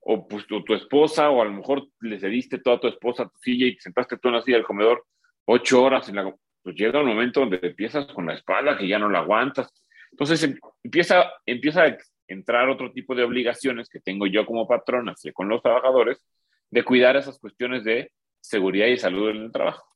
[0.00, 3.38] o pues tu, tu esposa, o a lo mejor le cediste toda tu esposa tu
[3.38, 5.04] silla y te sentaste tú en la silla del comedor
[5.46, 6.34] ocho horas en la...
[6.62, 9.72] Pues llega un momento donde empiezas con la espalda que ya no la aguantas.
[10.10, 15.08] Entonces em, empieza, empieza a entrar otro tipo de obligaciones que tengo yo como patrón
[15.08, 16.24] hacia con los trabajadores
[16.70, 19.86] de cuidar esas cuestiones de seguridad y salud en el trabajo.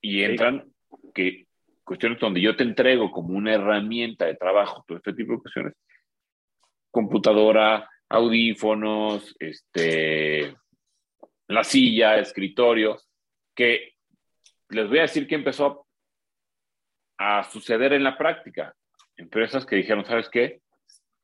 [0.00, 0.70] Y entran
[1.14, 1.47] que
[1.88, 5.74] cuestiones donde yo te entrego como una herramienta de trabajo todo este tipo de cuestiones,
[6.90, 10.54] computadora, audífonos, este,
[11.46, 12.98] la silla, escritorio,
[13.54, 13.94] que
[14.68, 15.86] les voy a decir que empezó
[17.16, 18.74] a suceder en la práctica.
[19.16, 20.60] Empresas que dijeron, ¿sabes qué?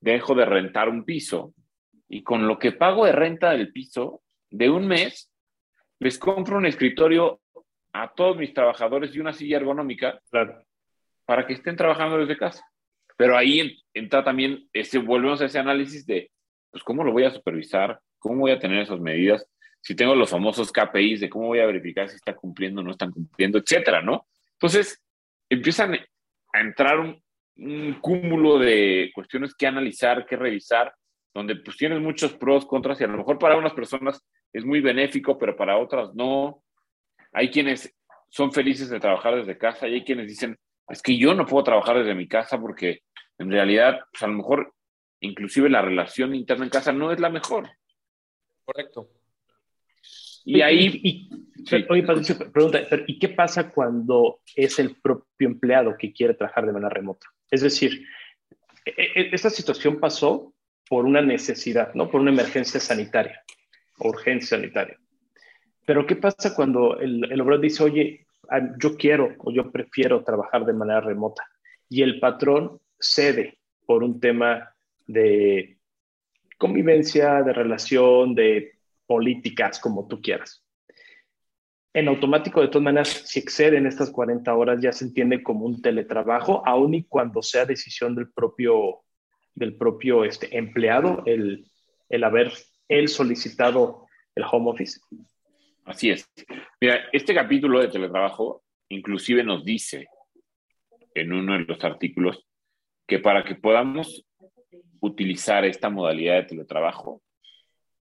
[0.01, 1.55] Dejo de rentar un piso
[2.09, 5.31] y con lo que pago de renta del piso de un mes,
[5.99, 7.41] les compro un escritorio
[7.95, 10.21] a todos mis trabajadores y una silla ergonómica
[11.25, 12.63] para que estén trabajando desde casa.
[13.17, 16.31] Pero ahí entra también, ese, volvemos a ese análisis de,
[16.71, 17.99] pues, ¿cómo lo voy a supervisar?
[18.19, 19.49] ¿Cómo voy a tener esas medidas?
[19.85, 22.93] si tengo los famosos KPIs de cómo voy a verificar si está cumpliendo o no
[22.93, 24.27] están cumpliendo, etcétera, ¿no?
[24.53, 25.05] Entonces,
[25.51, 27.23] empiezan a entrar un,
[28.01, 30.93] cúmulo de cuestiones que analizar, que revisar,
[31.35, 34.81] donde pues tienes muchos pros, contras, y a lo mejor para unas personas es muy
[34.81, 36.64] benéfico, pero para otras no.
[37.35, 37.95] Hay quienes
[38.31, 40.57] son felices de trabajar desde casa y hay quienes dicen,
[40.89, 43.03] es que yo no puedo trabajar desde mi casa porque
[43.39, 44.75] en realidad, pues a lo mejor
[45.21, 47.69] inclusive la relación interna en casa no es la mejor.
[48.65, 49.11] Correcto.
[50.45, 51.31] Y ahí, y,
[51.89, 56.73] oye, Patricio, pregunta, ¿y qué pasa cuando es el propio empleado que quiere trabajar de
[56.73, 57.27] manera remota?
[57.51, 58.07] Es decir,
[58.85, 60.53] e, e, esta situación pasó
[60.87, 62.11] por una necesidad, ¿no?
[62.11, 63.43] Por una emergencia sanitaria,
[63.99, 64.99] urgencia sanitaria.
[65.87, 70.25] Pero ¿qué pasa cuando el, el obrero dice, oye, ah, yo quiero o yo prefiero
[70.25, 71.43] trabajar de manera remota?
[71.89, 74.75] Y el patrón cede por un tema
[75.07, 75.79] de
[76.59, 78.73] convivencia, de relación, de
[79.07, 80.65] políticas, como tú quieras.
[81.93, 85.81] En automático, de todas maneras, si exceden estas 40 horas, ya se entiende como un
[85.81, 89.03] teletrabajo, aun y cuando sea decisión del propio,
[89.55, 91.71] del propio este, empleado el,
[92.09, 92.53] el haber
[92.89, 95.01] él solicitado el home office.
[95.85, 96.31] Así es.
[96.81, 100.07] Mira, este capítulo de teletrabajo inclusive nos dice
[101.15, 102.47] en uno de los artículos
[103.07, 104.25] que para que podamos
[105.01, 107.23] utilizar esta modalidad de teletrabajo,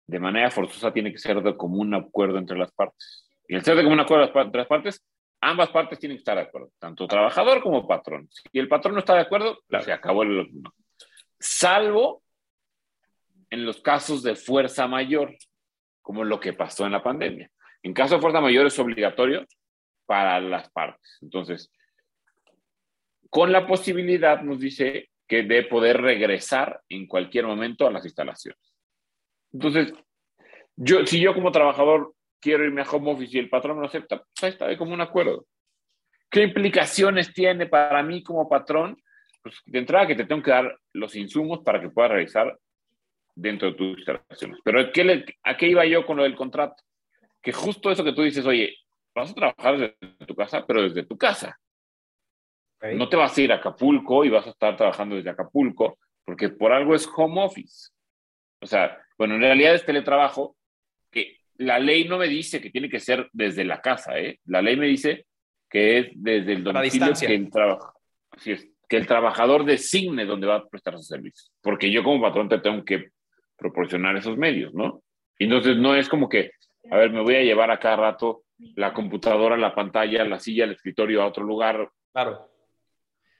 [0.06, 3.28] de manera forzosa tiene que ser de común acuerdo entre las partes.
[3.48, 5.02] Y al ser de común acuerdo entre las partes,
[5.40, 8.28] ambas partes tienen que estar de acuerdo, tanto trabajador como patrón.
[8.30, 10.48] Si el patrón no está de acuerdo, se acabó el...
[11.38, 12.22] Salvo
[13.48, 15.34] en los casos de fuerza mayor,
[16.02, 17.50] como lo que pasó en la pandemia.
[17.82, 19.46] En caso de fuerza mayor es obligatorio
[20.06, 21.18] para las partes.
[21.22, 21.72] Entonces,
[23.30, 28.58] con la posibilidad, nos dice, que de poder regresar en cualquier momento a las instalaciones.
[29.52, 29.94] Entonces,
[30.74, 33.86] yo, si yo como trabajador quiero irme a home office y el patrón me lo
[33.86, 35.46] acepta, pues ahí está de como un acuerdo.
[36.28, 39.00] ¿Qué implicaciones tiene para mí como patrón?
[39.40, 42.58] Pues de entrada que te tengo que dar los insumos para que puedas realizar
[43.32, 44.58] dentro de tus instalaciones.
[44.64, 46.82] Pero ¿qué ¿a qué iba yo con lo del contrato?
[47.42, 48.76] Que justo eso que tú dices, oye,
[49.14, 51.58] vas a trabajar desde tu casa, pero desde tu casa.
[52.94, 56.48] No te vas a ir a Acapulco y vas a estar trabajando desde Acapulco, porque
[56.48, 57.90] por algo es home office.
[58.60, 60.56] O sea, bueno, en realidad es teletrabajo,
[61.10, 64.38] que la ley no me dice que tiene que ser desde la casa, ¿eh?
[64.46, 65.26] La ley me dice
[65.68, 67.50] que es desde el domicilio que el,
[68.30, 71.52] Así es, que el trabajador designe dónde va a prestar su servicio.
[71.60, 73.10] Porque yo como patrón te tengo que
[73.56, 75.02] proporcionar esos medios, ¿no?
[75.38, 76.50] Entonces no es como que,
[76.88, 78.44] a ver, me voy a llevar a cada rato
[78.76, 81.90] la computadora, la pantalla, la silla, el escritorio a otro lugar.
[82.12, 82.48] Claro.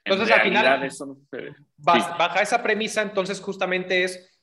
[0.05, 0.90] Entonces, al final,
[1.76, 4.42] baja esa premisa, entonces justamente es,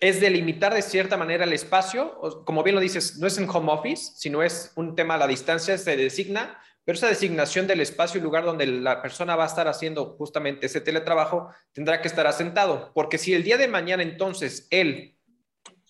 [0.00, 3.72] es delimitar de cierta manera el espacio, como bien lo dices, no es en home
[3.72, 8.18] office, sino es un tema a la distancia, se designa, pero esa designación del espacio
[8.18, 12.26] y lugar donde la persona va a estar haciendo justamente ese teletrabajo tendrá que estar
[12.26, 15.17] asentado, porque si el día de mañana entonces él,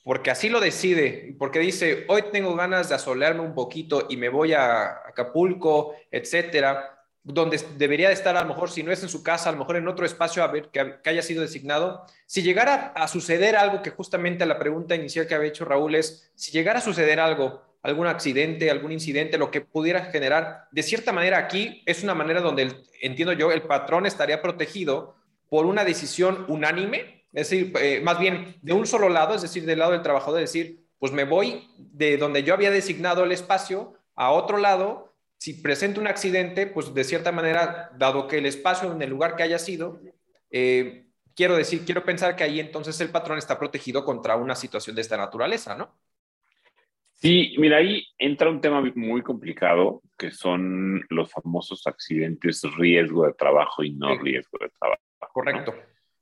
[0.09, 4.31] porque así lo decide, porque dice, hoy tengo ganas de asolearme un poquito y me
[4.31, 9.23] voy a Acapulco, etcétera, donde debería estar a lo mejor, si no es en su
[9.23, 12.07] casa, a lo mejor en otro espacio a ver que, haya sido designado.
[12.25, 16.33] Si llegara a suceder algo, que justamente la pregunta inicial que había hecho Raúl es,
[16.35, 21.13] si llegara a suceder algo, algún accidente, algún incidente, lo que pudiera generar, de cierta
[21.13, 25.17] manera aquí es una manera donde, entiendo yo, el patrón estaría protegido
[25.51, 29.65] por una decisión unánime, es decir, eh, más bien de un solo lado, es decir,
[29.65, 33.31] del lado del trabajador, es decir, pues me voy de donde yo había designado el
[33.31, 38.47] espacio a otro lado si presenta un accidente, pues de cierta manera, dado que el
[38.47, 40.01] espacio en el lugar que haya sido,
[40.51, 44.97] eh, quiero decir, quiero pensar que ahí entonces el patrón está protegido contra una situación
[44.97, 45.97] de esta naturaleza, ¿no?
[47.13, 53.35] Sí, mira, ahí entra un tema muy complicado, que son los famosos accidentes riesgo de
[53.35, 55.03] trabajo y no riesgo de trabajo.
[55.33, 55.75] Correcto.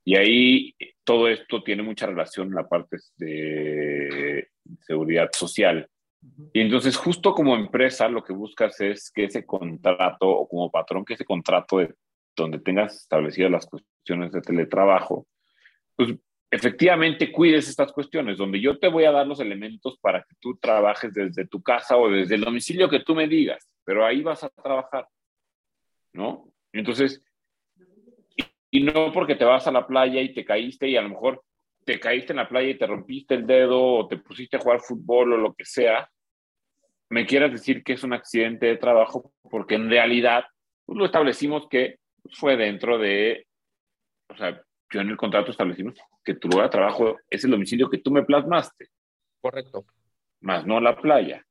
[0.07, 4.49] Y ahí todo esto tiene mucha relación en la parte de
[4.83, 5.90] seguridad social.
[6.53, 11.05] Y entonces, justo como empresa, lo que buscas es que ese contrato, o como patrón,
[11.05, 11.92] que ese contrato de,
[12.37, 15.27] donde tengas establecidas las cuestiones de teletrabajo,
[15.97, 16.14] pues
[16.53, 20.57] efectivamente cuides estas cuestiones, donde yo te voy a dar los elementos para que tú
[20.57, 24.45] trabajes desde tu casa o desde el domicilio que tú me digas, pero ahí vas
[24.45, 25.09] a trabajar,
[26.12, 26.53] ¿no?
[26.73, 27.26] Entonces,
[28.77, 31.43] y no porque te vas a la playa y te caíste y a lo mejor
[31.87, 34.81] te caíste en la playa y te rompiste el dedo o te pusiste a jugar
[34.81, 36.11] fútbol o lo que sea,
[37.09, 40.45] me quieras decir que es un accidente de trabajo, porque en realidad
[40.85, 42.01] pues, lo establecimos que
[42.33, 43.47] fue dentro de,
[44.29, 44.61] o sea,
[44.91, 48.11] yo en el contrato establecimos que tu lugar de trabajo es el domicilio que tú
[48.11, 48.89] me plasmaste.
[49.41, 49.87] Correcto.
[50.41, 51.43] Más no la playa.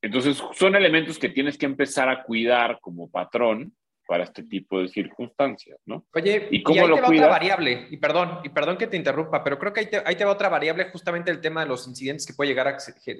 [0.00, 3.72] Entonces, son elementos que tienes que empezar a cuidar como patrón
[4.12, 6.04] para este tipo de circunstancias, ¿no?
[6.12, 9.42] Oye, ¿y, cómo ahí te va otra variable, y perdón, y perdón que te interrumpa,
[9.42, 11.88] pero creo que ahí te, ahí te, va otra variable, justamente el tema de los
[11.88, 12.76] incidentes que puede llegar a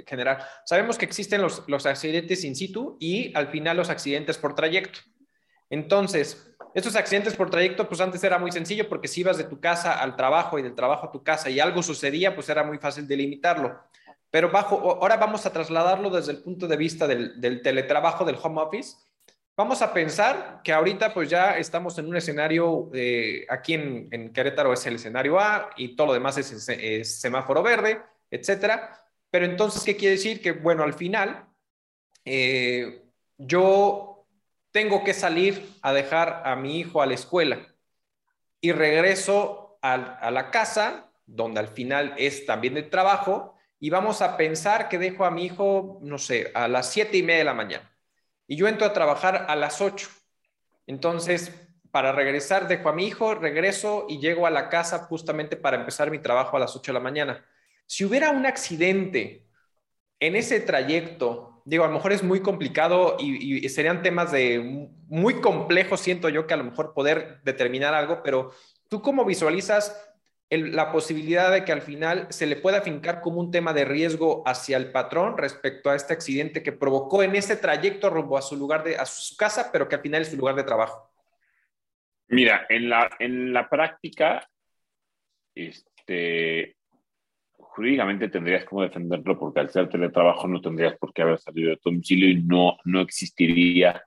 [0.07, 0.47] generar.
[0.67, 4.99] Sabemos que existen los, los accidentes in situ y al final los accidentes por trayecto.
[5.71, 9.61] Entonces, estos accidentes por trayecto, pues antes era muy sencillo porque si ibas de tu
[9.61, 12.77] casa al trabajo y del trabajo a tu casa y algo sucedía, pues era muy
[12.77, 13.81] fácil delimitarlo.
[14.31, 18.61] Pero bajo, ahora vamos a trasladarlo desde el punto de vista del, teletrabajo, del home
[18.61, 18.97] office.
[19.55, 24.73] Vamos a pensar que ahorita pues ya estamos en un escenario, eh, aquí en, Querétaro
[24.73, 28.99] es el escenario A y todo lo demás es, semáforo verde, etcétera.
[29.31, 30.41] Pero entonces, ¿qué quiere decir?
[30.41, 31.47] Que bueno, al final,
[32.25, 33.03] eh,
[33.37, 34.27] yo
[34.71, 37.59] tengo que salir a dejar a mi hijo a la escuela
[38.61, 44.23] y regreso a, a la casa, donde al final es también de trabajo, y vamos
[44.23, 47.45] a pensar que dejo a mi hijo, no sé, a las siete y media de
[47.45, 47.92] la mañana
[48.53, 50.11] y yo entro a trabajar a las 8.
[50.87, 51.59] Entonces,
[51.91, 56.11] para regresar, dejo a mi hijo, regreso y llego a la casa justamente para empezar
[56.11, 57.47] mi trabajo a las 8 de la mañana.
[57.87, 59.47] Si hubiera un accidente
[60.21, 64.91] en ese trayecto, digo, a lo mejor es muy complicado y, y, serían temas de
[65.09, 68.53] muy complejos, siento yo que a lo mejor poder determinar algo, pero
[68.91, 70.12] tú cómo visualizas
[70.59, 74.43] la posibilidad de que al final se le pueda fincar como un tema de riesgo
[74.47, 78.57] hacia el patrón respecto a este accidente que provocó en ese trayecto rumbo a su
[78.57, 81.11] lugar de a su casa, pero que al final es su lugar de trabajo.
[82.29, 84.49] Mira, en la, en la práctica,
[85.55, 86.77] este,
[87.53, 91.77] jurídicamente tendrías como defenderlo porque al ser teletrabajo no tendrías por qué haber salido de
[91.77, 94.03] tu domicilio y no, no existiría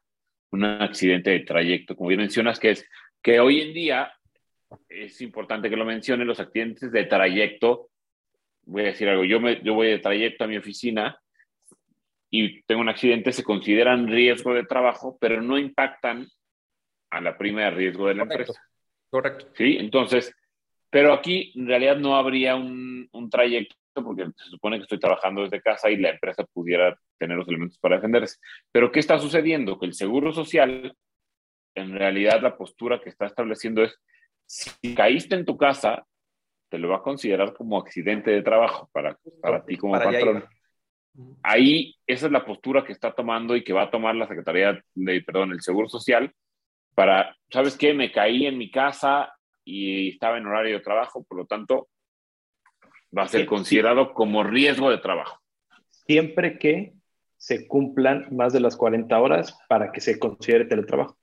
[0.52, 2.86] un accidente de trayecto, como bien mencionas, que es
[3.22, 4.12] que hoy en día
[4.90, 7.90] es importante que lo mencione, los accidentes de trayecto,
[8.64, 11.20] voy a decir algo, yo, me, yo voy de trayecto a mi oficina
[12.30, 16.28] y tengo un accidente, se consideran riesgo de trabajo, pero no impactan
[17.12, 18.62] a la prima de riesgo de la empresa.
[19.10, 19.48] Correcto.
[19.56, 20.36] Sí, entonces,
[20.90, 25.44] pero aquí en realidad no habría un, un trayecto porque se supone que estoy trabajando
[25.44, 28.38] desde casa y la empresa pudiera tener los elementos para defenderse.
[28.72, 29.80] Pero ¿qué está sucediendo?
[29.80, 30.96] Que el Seguro Social,
[31.76, 33.98] en realidad la postura que está estableciendo es
[34.46, 36.06] si caíste en tu casa,
[36.70, 40.46] te lo va a considerar como accidente de trabajo para, para ti como patrón.
[41.44, 44.84] Ahí esa es la postura que está tomando y que va a tomar la Secretaría
[44.94, 46.34] de, perdón, el Seguro Social
[46.94, 47.94] para, ¿sabes qué?
[47.94, 51.88] Me caí en mi casa y estaba en horario de trabajo, por lo tanto,
[53.18, 55.42] va a ser considerado como riesgo de trabajo.
[55.90, 56.94] Siempre que
[57.38, 61.18] se cumplan más de las 40 horas para que se considere teletrabajo.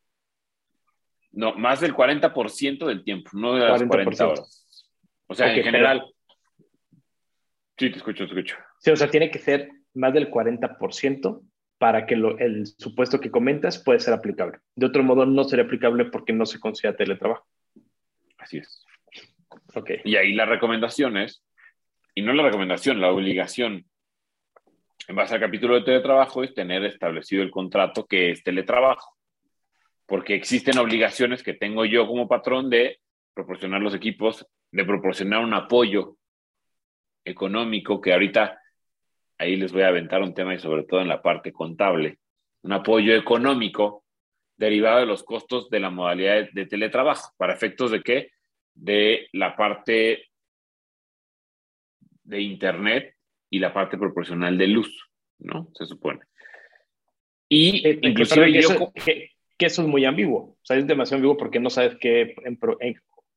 [1.32, 4.88] No, más del 40% del tiempo, no de las 40 horas.
[5.26, 6.04] O sea, en general.
[7.78, 8.56] Sí, te escucho, te escucho.
[8.78, 11.42] Sí, o sea, tiene que ser más del 40%
[11.78, 14.58] para que el supuesto que comentas puede ser aplicable.
[14.76, 17.46] De otro modo, no sería aplicable porque no se considera teletrabajo.
[18.38, 18.84] Así es.
[19.74, 19.90] Ok.
[20.04, 21.44] Y ahí la recomendación es,
[22.14, 23.86] y no la recomendación, la obligación,
[25.08, 29.16] en base al capítulo de teletrabajo, es tener establecido el contrato que es teletrabajo
[30.12, 33.00] porque existen obligaciones que tengo yo como patrón de
[33.32, 36.18] proporcionar los equipos, de proporcionar un apoyo
[37.24, 38.60] económico, que ahorita
[39.38, 42.18] ahí les voy a aventar un tema y sobre todo en la parte contable,
[42.60, 44.04] un apoyo económico
[44.58, 48.32] derivado de los costos de la modalidad de, teletrabajo, para efectos de qué?
[48.74, 50.26] De la parte
[52.24, 53.16] de Internet
[53.48, 55.70] y la parte proporcional de luz, ¿no?
[55.72, 56.20] Se supone.
[57.48, 59.31] Y eh, inclusive yo que
[59.64, 60.40] eso es muy ambiguo.
[60.40, 62.58] O sea, es demasiado ambiguo porque no sabes qué, en,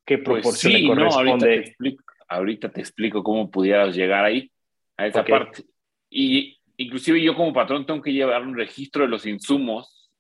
[0.05, 1.29] qué pues proporción sí, corresponde.
[1.31, 4.51] ahorita, te explico, ahorita, te explico, cómo pudieras llegar ahí,
[4.97, 5.63] a esa parte.
[6.09, 10.11] Y inclusive yo como patrón tengo que llevar un registro de los insumos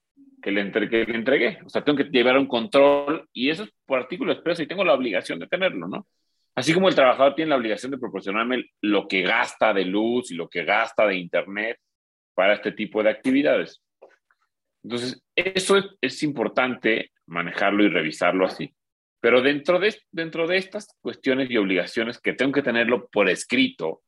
[0.41, 1.59] que le, que le entregué.
[1.65, 4.83] O sea, tengo que llevar un control y eso es por artículo expreso y tengo
[4.83, 6.07] la obligación de tenerlo, ¿no?
[6.55, 10.35] Así como el trabajador tiene la obligación de proporcionarme lo que gasta de luz y
[10.35, 11.77] lo que gasta de internet
[12.33, 13.81] para este tipo de actividades.
[14.85, 18.71] Entonces, eso es, importante manejarlo y revisarlo así.
[19.19, 24.03] Pero dentro de, dentro de estas cuestiones y obligaciones que tengo que tenerlo por escrito,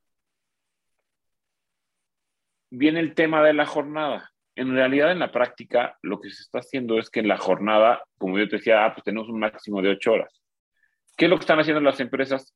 [2.70, 4.30] viene el tema de la jornada.
[4.54, 8.04] En realidad, en la práctica, lo que se está haciendo es que en la jornada,
[8.16, 10.40] como yo te decía, ah, pues tenemos un máximo de ocho horas.
[11.16, 12.54] ¿Qué es lo que están haciendo las empresas?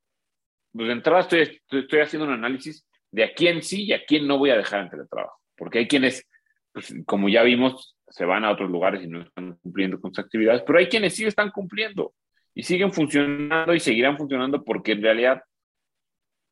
[0.72, 4.28] Pues de entrada estoy, estoy haciendo un análisis de a quién sí y a quién
[4.28, 5.40] no voy a dejar en teletrabajo.
[5.56, 6.24] Porque hay quienes,
[6.70, 10.24] pues, como ya vimos, se van a otros lugares y no están cumpliendo con sus
[10.24, 12.14] actividades, pero hay quienes sí están cumpliendo
[12.54, 15.42] y siguen funcionando y seguirán funcionando porque en realidad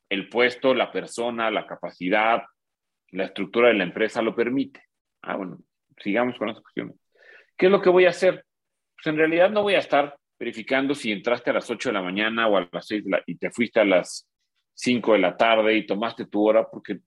[0.08, 2.42] el puesto, la persona, la capacidad,
[3.11, 4.82] la estructura de la empresa lo permite.
[5.22, 5.58] Ah, bueno,
[5.98, 6.96] sigamos con las cuestiones.
[7.56, 8.44] ¿Qué es lo que voy a hacer?
[8.96, 12.02] Pues en realidad no voy a estar verificando si entraste a las 8 de la
[12.02, 14.26] mañana o a las 6 y te fuiste a las
[14.74, 17.00] 5 de la tarde y tomaste tu hora porque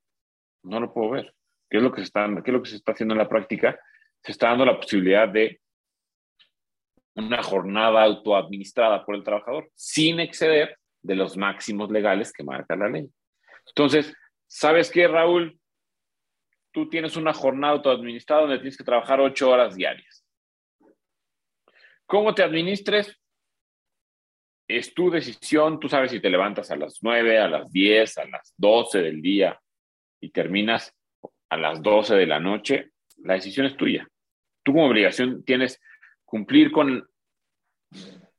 [0.63, 1.33] no lo puedo ver.
[1.69, 3.27] ¿Qué es lo que se está, qué es lo que se está haciendo en la
[3.27, 3.79] práctica?
[4.23, 5.59] Se está dando la posibilidad de
[7.15, 12.89] una jornada autoadministrada por el trabajador, sin exceder de los máximos legales que marca la
[12.89, 13.09] ley.
[13.67, 14.13] Entonces,
[14.47, 15.59] ¿sabes qué, Raúl?
[16.71, 20.25] Tú tienes una jornada autoadministrada donde tienes que trabajar ocho horas diarias.
[22.05, 23.19] ¿Cómo te administres?
[24.67, 25.79] Es tu decisión.
[25.79, 29.21] Tú sabes si te levantas a las nueve, a las diez, a las doce del
[29.21, 29.59] día
[30.19, 30.95] y terminas
[31.49, 32.91] a las doce de la noche.
[33.17, 34.07] La decisión es tuya.
[34.63, 35.81] Tú como obligación tienes
[36.25, 37.07] cumplir con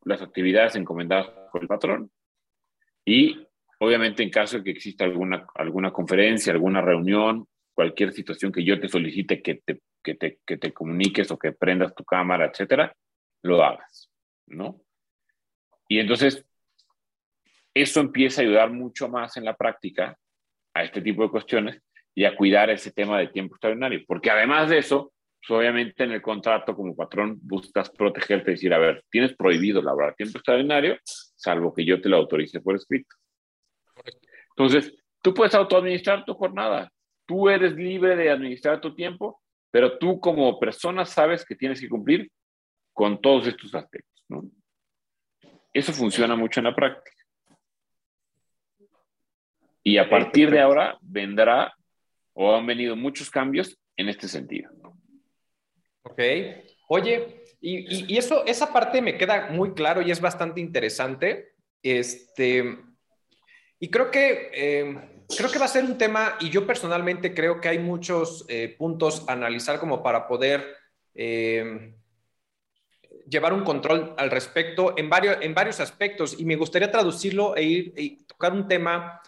[0.05, 2.11] las actividades encomendadas por el patrón
[3.05, 3.47] y
[3.79, 8.81] obviamente en caso de que exista alguna, alguna conferencia, alguna reunión, cualquier situación que yo
[8.81, 12.95] te solicite que te, que te, que te comuniques o que prendas tu cámara, etcétera,
[13.43, 14.11] lo hagas,
[14.47, 14.81] ¿no?
[15.89, 16.45] Y entonces,
[17.75, 20.17] eso empieza a ayudar mucho más en la práctica
[20.73, 21.83] a este tipo de cuestiones
[22.15, 25.13] y a cuidar ese tema de tiempo extraordinario, porque además de eso,
[25.47, 29.83] pues, obviamente en el contrato como patrón buscas protegerte y decir, a ver, tienes prohibido
[29.83, 33.15] laborar tiempo extraordinario, salvo que yo te lo autorice por escrito.
[34.51, 36.91] Entonces, tú puedes autoadministrar tu jornada,
[37.27, 41.89] tú eres libre de administrar tu tiempo, pero tú como persona sabes que tienes que
[41.89, 42.31] cumplir
[42.93, 44.25] con todos estos aspectos.
[44.29, 44.45] ¿no?
[45.73, 47.17] Eso funciona mucho en la práctica.
[49.83, 51.75] Y a partir de ahora vendrá
[52.33, 54.71] o han venido muchos cambios en este sentido.
[56.05, 56.21] Ok.
[56.89, 61.55] Oye, y, eso, esa parte me queda muy claro y es bastante interesante.
[61.83, 62.79] Este,
[63.81, 67.61] y creo que, eh, creo que va a ser un tema, y yo personalmente creo
[67.61, 70.77] que hay muchos eh, puntos a analizar como para poder
[71.15, 71.95] eh,
[73.27, 76.39] llevar un control al respecto en varios, en varios aspectos.
[76.39, 79.23] Y me gustaría traducirlo e ir y tocar un tema.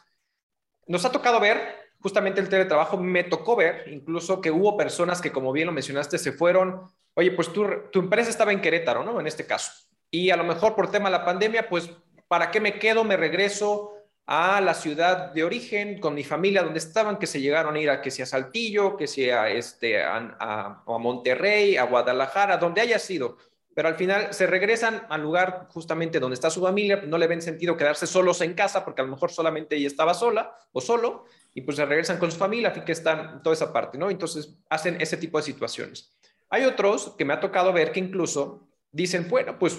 [0.86, 5.32] Nos ha tocado ver justamente el teletrabajo, me tocó ver incluso que hubo personas que,
[5.32, 6.82] como bien lo mencionaste, se fueron,
[7.14, 9.18] oye, pues tu, tu empresa estaba en Querétaro, ¿no?
[9.18, 9.72] En este caso.
[10.08, 11.90] Y a lo mejor por tema de la pandemia, pues,
[12.28, 13.02] ¿para qué me quedo?
[13.02, 13.92] Me regreso
[14.24, 17.90] a la ciudad de origen con mi familia donde estaban, que se llegaron a ir
[17.90, 23.00] a que sea Saltillo, que sea este, a, a, a Monterrey, a Guadalajara, donde haya
[23.00, 23.36] sido
[23.76, 27.42] pero al final se regresan al lugar justamente donde está su familia, no le ven
[27.42, 31.26] sentido quedarse solos en casa porque a lo mejor solamente ella estaba sola o solo
[31.52, 34.08] y pues se regresan con su familia, así que están toda esa parte, ¿no?
[34.08, 36.16] Entonces hacen ese tipo de situaciones.
[36.48, 39.78] Hay otros que me ha tocado ver que incluso dicen, bueno, pues,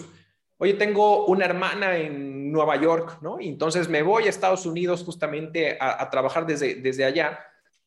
[0.59, 3.39] oye, tengo una hermana en Nueva York, ¿no?
[3.39, 7.39] Y entonces me voy a Estados Unidos justamente a, a trabajar desde, desde allá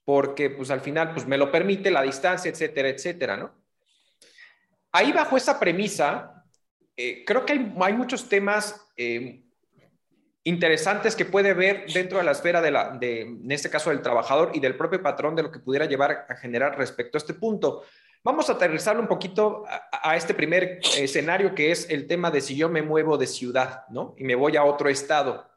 [0.04, 3.59] porque pues al final pues me lo permite la distancia, etcétera, etcétera, ¿no?
[4.92, 6.44] Ahí bajo esa premisa,
[6.96, 9.42] eh, creo que hay, muchos temas eh,
[10.44, 14.02] interesantes que puede ver dentro de la esfera de, la, de, en este caso, del
[14.02, 17.34] trabajador y del propio patrón de lo que pudiera llevar a generar respecto a este
[17.34, 17.84] punto.
[18.22, 22.42] Vamos a aterrizarlo un poquito a, a, este primer escenario que es el tema de
[22.42, 24.14] si yo me muevo de ciudad, ¿no?
[24.18, 25.50] Y me voy a otro estado.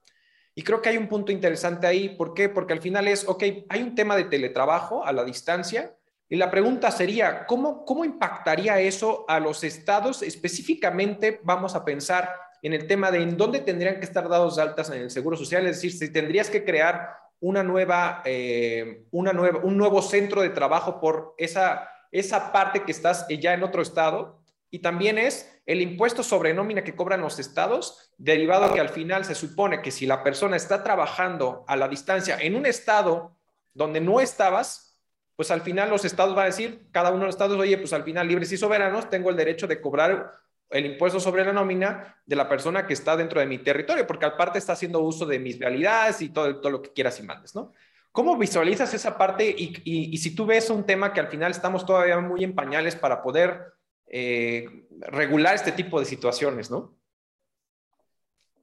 [0.56, 2.10] Y creo que hay un punto interesante ahí.
[2.10, 2.48] ¿Por qué?
[2.48, 5.96] Porque al final es, ok, hay un tema de teletrabajo a la distancia,
[6.30, 10.24] y la pregunta sería, ¿cómo, ¿cómo impactaría eso a los estados?
[10.24, 14.90] Específicamente vamos a pensar en el tema de en dónde tendrían que estar dados altas
[14.90, 19.60] en el Seguro Social, es decir, si tendrías que crear una nueva, eh, una nueva,
[19.64, 24.42] un nuevo centro de trabajo por esa, esa parte que estás ya en otro estado.
[24.70, 29.26] Y también es el impuesto sobre nómina que cobran los estados, derivado que al final
[29.26, 33.38] se supone que si la persona está trabajando a la distancia en un estado
[33.74, 34.93] donde no estabas,
[35.36, 37.94] pues al final los estados van a decir, cada uno de los estados, oye, pues
[37.94, 40.32] al final libres y soberanos, tengo el derecho de cobrar
[40.70, 44.26] el impuesto sobre la nómina de la persona que está dentro de mi territorio, porque
[44.26, 47.74] aparte está haciendo uso de mis realidades y todo, lo que quieras y mandes, ¿no?
[48.12, 51.84] ¿Cómo visualizas esa parte y, y, si tú ves un tema que al final estamos
[51.84, 53.74] todavía muy en pañales para poder
[54.06, 56.96] eh, regular este tipo de situaciones, ¿no?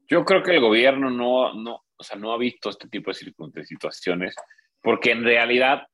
[0.07, 3.64] Yo creo que el gobierno no, no, o sea, no ha visto este tipo de
[3.64, 4.37] situaciones
[4.81, 5.89] porque en realidad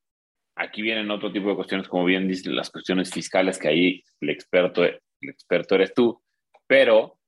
[0.57, 4.31] Aquí vienen otro tipo de cuestiones, como bien dicen las cuestiones fiscales, que ahí el
[4.31, 6.23] experto, el experto eres tú.
[6.67, 7.19] Pero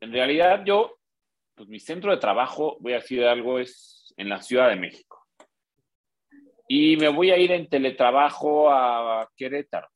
[0.00, 0.98] en realidad yo,
[1.54, 5.24] pues mi centro de trabajo, voy a decir algo, es en la Ciudad de México.
[6.66, 9.88] Y me voy a ir en teletrabajo a Querétaro.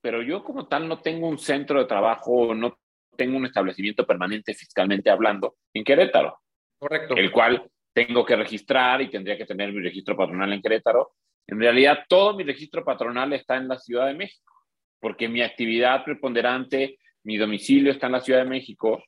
[0.00, 2.78] Pero yo como tal no tengo un centro de trabajo, no
[3.16, 6.38] tengo un establecimiento permanente fiscalmente hablando en Querétaro.
[6.78, 7.16] Correcto.
[7.16, 11.12] El cual tengo que registrar y tendría que tener mi registro patronal en Querétaro.
[11.46, 14.52] En realidad, todo mi registro patronal está en la Ciudad de México,
[15.00, 19.02] porque mi actividad preponderante, mi domicilio está en la Ciudad de México.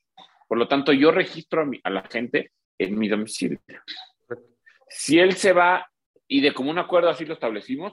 [0.48, 3.60] Por lo tanto, yo registro a, a la gente en mi domicilio.
[4.88, 5.86] Si él se va
[6.26, 7.92] y de común acuerdo así lo establecimos,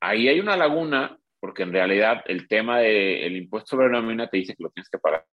[0.00, 4.54] ahí hay una laguna porque en realidad el tema del impuesto sobre nómina te dice
[4.54, 5.24] que lo tienes que pagar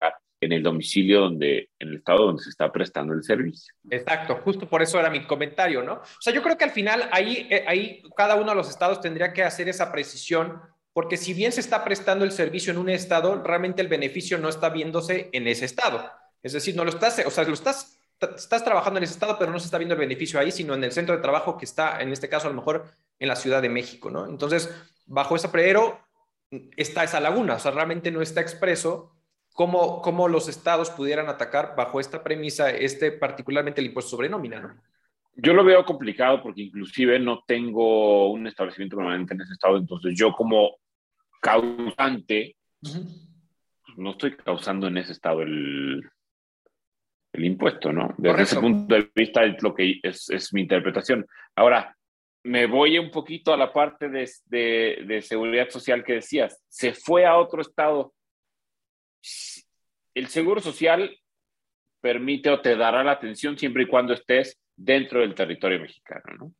[0.40, 3.74] en el domicilio donde, en el estado donde se está prestando el servicio.
[3.90, 5.94] Exacto, justo por eso era mi comentario, ¿no?
[5.94, 9.00] O sea, yo creo que al final ahí, eh, ahí cada uno de los estados
[9.00, 10.60] tendría que hacer esa precisión,
[10.92, 14.48] porque si bien se está prestando el servicio en un estado, realmente el beneficio no
[14.48, 16.10] está viéndose en ese estado.
[16.42, 17.98] Es decir, no lo estás, o sea, lo estás,
[18.36, 20.84] estás trabajando en ese estado, pero no se está viendo el beneficio ahí, sino en
[20.84, 22.84] el centro de trabajo que está, en este caso, a lo mejor
[23.18, 24.26] en la Ciudad de México, ¿no?
[24.26, 24.70] Entonces,
[25.06, 26.00] bajo esa pero
[26.76, 29.12] está esa laguna, o sea, realmente no está expreso
[29.54, 34.60] cómo, cómo los estados pudieran atacar bajo esta premisa, este particularmente el impuesto sobre nómina,
[34.60, 34.76] ¿no?
[35.38, 40.14] Yo lo veo complicado porque inclusive no tengo un establecimiento permanente en ese estado, entonces
[40.16, 40.76] yo como
[41.42, 43.04] causante pues,
[43.96, 46.02] no estoy causando en ese estado el,
[47.32, 48.14] el impuesto, ¿no?
[48.16, 51.26] Desde ese punto de vista es lo que es, es mi interpretación.
[51.54, 51.95] Ahora,
[52.46, 56.62] me voy un poquito a la parte de, de, seguridad social que decías.
[56.68, 58.14] Se fue a otro estado.
[60.14, 61.18] El seguro social
[62.00, 66.52] permite o te dará la atención siempre y cuando estés dentro del territorio mexicano, ¿no?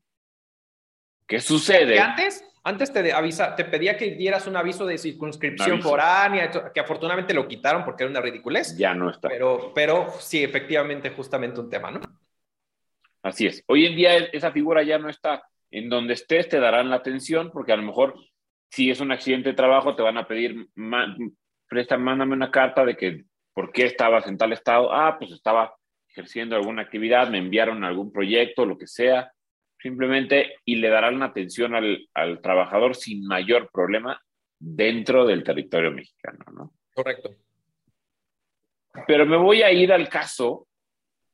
[1.24, 2.00] ¿Qué sucede?
[2.00, 7.32] Antes, antes te, avisa, te pedía que dieras un aviso de circunscripción foránea, que afortunadamente
[7.32, 8.76] lo quitaron porque era una ridiculez.
[8.76, 9.28] Ya no está.
[9.28, 12.00] Pero, pero sí, efectivamente, justamente un tema, ¿no?
[13.22, 13.62] Así es.
[13.66, 15.44] Hoy en día esa figura ya no está
[15.76, 18.14] en donde estés te darán la atención, porque a lo mejor
[18.70, 20.68] si es un accidente de trabajo te van a pedir,
[21.68, 24.90] presta, mándame una carta de que por qué estabas en tal estado.
[24.90, 25.76] Ah, pues estaba
[26.08, 29.30] ejerciendo alguna actividad, me enviaron algún proyecto, lo que sea,
[29.78, 34.18] simplemente, y le darán la atención al, al trabajador sin mayor problema
[34.58, 36.72] dentro del territorio mexicano, ¿no?
[36.94, 37.34] Correcto.
[39.06, 40.68] Pero me voy a ir al caso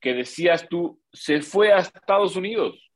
[0.01, 2.92] que decías tú, se fue a Estados Unidos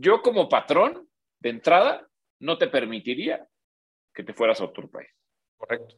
[0.00, 1.08] yo como patrón,
[1.40, 2.06] de entrada,
[2.40, 3.46] no te permitiría
[4.14, 5.08] que te fueras a otro país.
[5.56, 5.94] Correcto.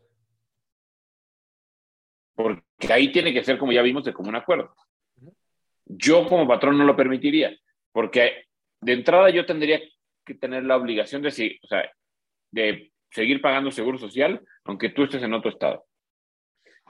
[2.34, 4.74] Porque ahí tiene que ser, como ya vimos, de común acuerdo.
[5.86, 7.57] Yo como patrón no lo permitiría,
[7.92, 8.44] porque
[8.80, 9.80] de entrada yo tendría
[10.24, 11.28] que tener la obligación de,
[11.62, 11.90] o sea,
[12.53, 15.86] de seguir pagando seguro social, aunque tú estés en otro estado.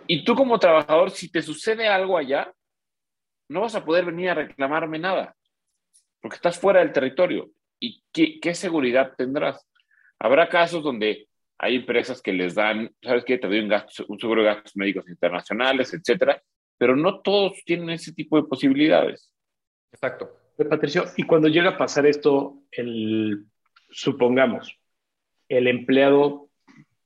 [0.06, 2.52] Y tú como trabajador, si te sucede algo allá,
[3.48, 5.37] no vas a poder venir a reclamarme nada
[6.20, 7.50] porque estás fuera del territorio.
[7.80, 9.66] ¿Y qué, seguridad tendrás?
[10.18, 13.38] Habrá casos donde hay empresas que les dan, ¿sabes qué?
[13.38, 13.72] Te doy un,
[14.08, 16.42] un seguro de gastos médicos internacionales, etcétera,
[16.76, 19.32] pero no todos tienen ese tipo de posibilidades.
[19.92, 20.30] Exacto.
[20.68, 23.44] Patricio, y cuando llega a pasar esto, el,
[23.90, 24.76] supongamos,
[25.48, 26.48] el empleado,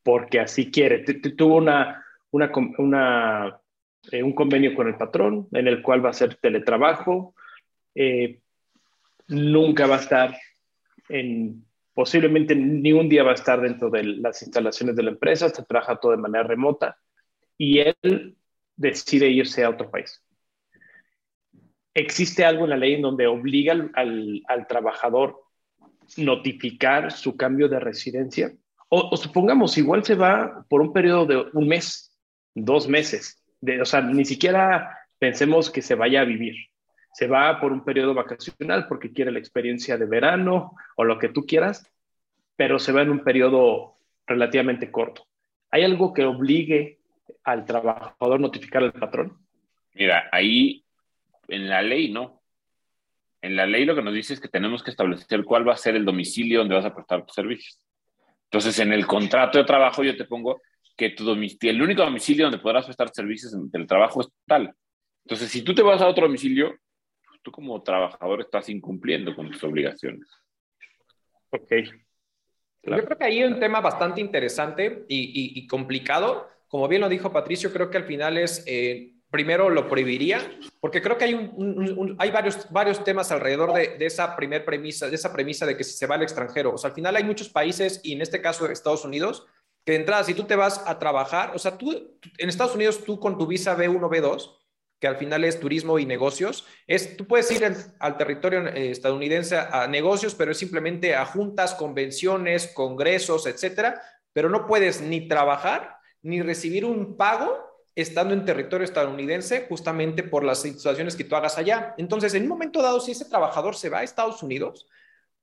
[0.02, 3.60] porque así quiere, tuvo una, una, una
[4.10, 7.34] eh, un convenio con el patrón en el cual va a hacer teletrabajo,
[7.94, 8.40] eh,
[9.28, 10.36] nunca va a estar
[11.08, 11.64] en,
[11.94, 15.64] posiblemente ni un día va a estar dentro de las instalaciones de la empresa, se
[15.64, 16.96] trabaja todo de manera remota
[17.58, 18.36] y él
[18.76, 20.22] decide irse a otro país.
[21.94, 25.42] ¿Existe algo en la ley en donde obliga al, al, trabajador
[26.16, 28.52] notificar su cambio de residencia?
[28.88, 32.18] O, supongamos, igual se va por un periodo de un mes,
[32.54, 33.42] dos meses,
[33.80, 36.71] o sea, ni siquiera pensemos que se vaya a vivir
[37.12, 41.28] se va por un periodo vacacional porque quiere la experiencia de verano o lo que
[41.28, 41.90] tú quieras,
[42.56, 43.96] pero se va en un periodo
[44.26, 45.26] relativamente corto.
[45.70, 46.98] ¿Hay algo que obligue
[47.44, 49.38] al trabajador notificar al patrón?
[49.94, 50.84] Mira, ahí
[51.48, 52.40] en la ley no.
[53.42, 55.76] En la ley lo que nos dice es que tenemos que establecer cuál va a
[55.76, 57.78] ser el domicilio donde vas a prestar tus servicios.
[58.44, 60.60] Entonces, en el contrato de trabajo yo te pongo
[60.96, 64.72] que tu domicilio, el único domicilio donde podrás prestar servicios del trabajo es tal.
[65.24, 66.76] Entonces, si tú te vas a otro domicilio,
[67.42, 70.28] tú como trabajador estás incumpliendo con tus obligaciones.
[71.50, 71.72] Ok.
[72.84, 76.48] Yo creo que ahí hay un tema bastante interesante y, complicado.
[76.66, 80.40] Como bien lo dijo Patricio, creo que al final es, eh, primero lo prohibiría,
[80.80, 85.14] porque creo que hay, un, hay varios, varios temas alrededor de, esa primer premisa, de
[85.14, 86.74] esa premisa de que si se va al extranjero.
[86.74, 89.46] O sea, al final hay muchos países, y en este caso Estados Unidos,
[89.84, 93.04] que de entrada, si tú te vas a trabajar, o sea, tú en Estados Unidos,
[93.04, 94.54] tú con tu visa B1, B2,
[95.02, 97.64] que al final es turismo y negocios, es, tú puedes ir
[97.98, 104.00] al territorio eh, estadounidense a negocios, pero es simplemente a juntas, convenciones, congresos, etcétera,
[104.32, 107.58] pero no puedes ni trabajar ni recibir un pago
[107.96, 111.96] estando en territorio estadounidense justamente por las situaciones que tú hagas allá.
[111.98, 114.86] Entonces, en un momento dado, si ese trabajador se va a Estados Unidos,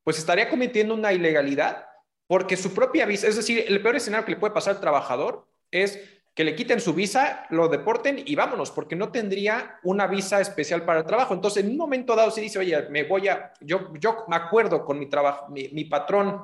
[0.06, 1.86] pues estaría cometiendo una ilegalidad
[2.28, 5.50] porque su propia visa, es decir, el peor escenario que le puede pasar al trabajador
[5.70, 6.00] es
[6.40, 10.86] que le quiten su visa, lo deporten y vámonos, porque no tendría una visa especial
[10.86, 11.34] para el trabajo.
[11.34, 14.86] Entonces, en un momento dado, si dice, oye, me voy a, yo, yo me acuerdo
[14.86, 16.42] con mi trabajo, mi, patrón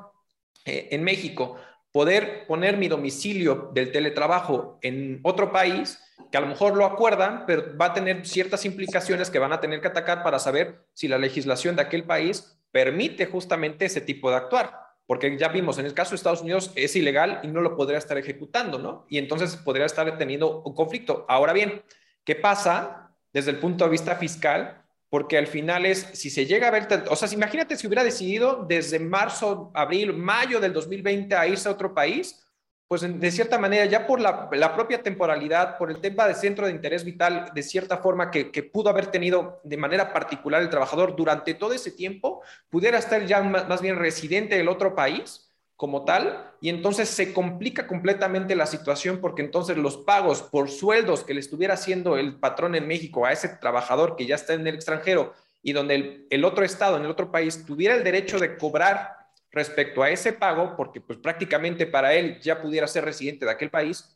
[0.66, 1.56] eh, en México
[1.94, 5.98] poder poner mi domicilio del teletrabajo en otro país,
[6.30, 9.62] que a lo mejor lo acuerdan, pero va a tener ciertas implicaciones que van a
[9.62, 14.30] tener que atacar para saber si la legislación de aquel país permite justamente ese tipo
[14.30, 14.85] de actuar.
[15.08, 18.00] Porque ya vimos, en el caso de Estados Unidos es ilegal y no lo podría
[18.00, 19.06] estar ejecutando, ¿no?
[19.10, 21.26] Y entonces podría estar teniendo un conflicto.
[21.28, 21.84] Ahora bien,
[22.24, 24.86] ¿qué pasa desde el punto de vista fiscal?
[25.16, 28.66] porque al final es, si se llega a ver, o sea, imagínate si hubiera decidido
[28.68, 32.45] desde marzo, abril, mayo del 2020 a irse a otro país,
[32.88, 36.72] pues de cierta manera, ya por la, propia temporalidad, por el tema de centro de
[36.72, 41.56] interés vital, de cierta forma que, pudo haber tenido de manera particular el trabajador durante
[41.56, 46.70] todo ese tiempo, pudiera estar ya más bien residente del otro país como tal, y
[46.70, 51.74] entonces se complica completamente la situación porque entonces los pagos por sueldos que le estuviera
[51.74, 55.74] haciendo el patrón en México a ese trabajador que ya está en el extranjero y
[55.74, 59.25] donde el, otro estado, en el otro país, tuviera el derecho de cobrar
[59.56, 63.72] respecto a ese pago, porque pues prácticamente para él ya pudiera ser residente de aquel
[63.72, 64.16] país,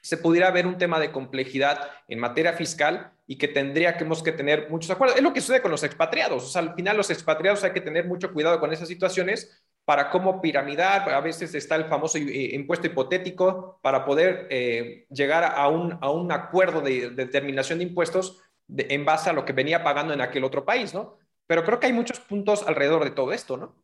[0.00, 4.68] se pudiera ver un tema de complejidad en materia fiscal y que tendríamos que tener
[4.68, 5.16] muchos acuerdos.
[5.16, 6.56] Es lo que sucede con los expatriados.
[6.56, 11.08] Al final los expatriados hay que tener mucho cuidado con esas situaciones para cómo piramidar,
[11.10, 16.10] a veces está el famoso eh, impuesto hipotético para poder eh, llegar a un, a
[16.10, 20.44] un acuerdo de, determinación de impuestos en base a lo que venía pagando en aquel
[20.44, 21.18] otro país, ¿no?
[21.46, 23.81] Pero creo que hay muchos puntos alrededor de todo esto, ¿no?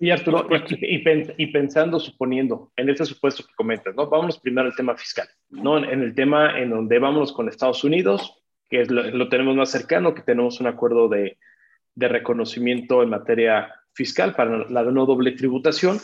[0.00, 1.02] Y Arturo, y,
[1.36, 4.08] y, pensando, suponiendo, en este supuesto que comentas, ¿no?
[4.08, 5.78] Vámonos primero al tema fiscal, ¿no?
[5.78, 8.40] En el tema en donde vámonos con Estados Unidos,
[8.70, 11.38] que es lo, lo tenemos más cercano, que tenemos un acuerdo de,
[11.96, 15.98] de reconocimiento en materia fiscal para la no doble tributación.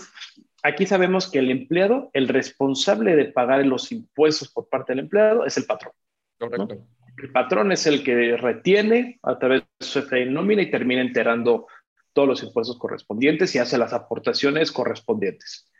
[0.64, 5.47] Aquí sabemos que el empleado, el responsable de pagar los impuestos por parte del empleado
[5.47, 5.92] es el patrón.
[6.38, 6.84] Correcto.
[7.16, 11.68] El patrón es el que retiene a través de su nómina y termina enterando
[12.15, 15.71] todos los impuestos correspondientes y hace las aportaciones correspondientes.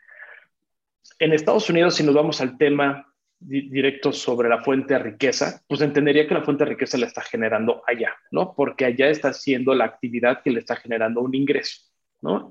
[1.17, 5.81] En Estados Unidos, si nos vamos al tema directo sobre la fuente de riqueza, pues
[5.81, 8.53] entendería que la fuente de riqueza la está generando allá, ¿no?
[8.55, 11.81] Porque allá está haciendo la actividad que le está generando un ingreso.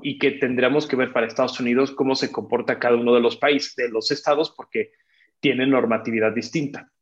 [0.03, 3.37] Y que tendríamos que ver para Estados Unidos cómo se comporta cada uno de los
[3.37, 4.93] países, de los estados, porque
[5.41, 6.93] tienen normatividad distinta.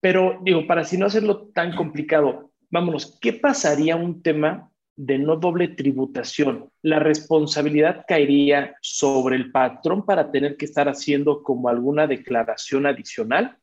[0.00, 5.36] Pero digo, para si no hacerlo tan complicado, vámonos, ¿qué pasaría un tema de no
[5.36, 6.70] doble tributación?
[6.82, 13.56] ¿La responsabilidad caería sobre el patrón para tener que estar haciendo como alguna declaración adicional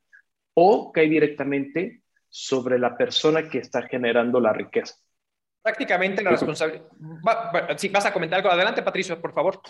[0.54, 4.96] o cae directamente sobre la persona que está generando la riqueza?
[5.64, 6.84] prácticamente la responsabilidad.
[7.78, 9.62] si vas a comentar algo, adelante Patricio, por favor.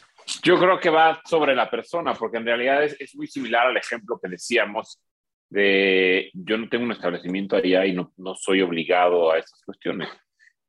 [0.41, 3.77] Yo creo que va sobre la persona, porque en realidad es, es, muy similar al
[3.77, 4.99] ejemplo que decíamos
[5.49, 10.09] de yo no tengo un establecimiento allá y no, no soy obligado a esas cuestiones.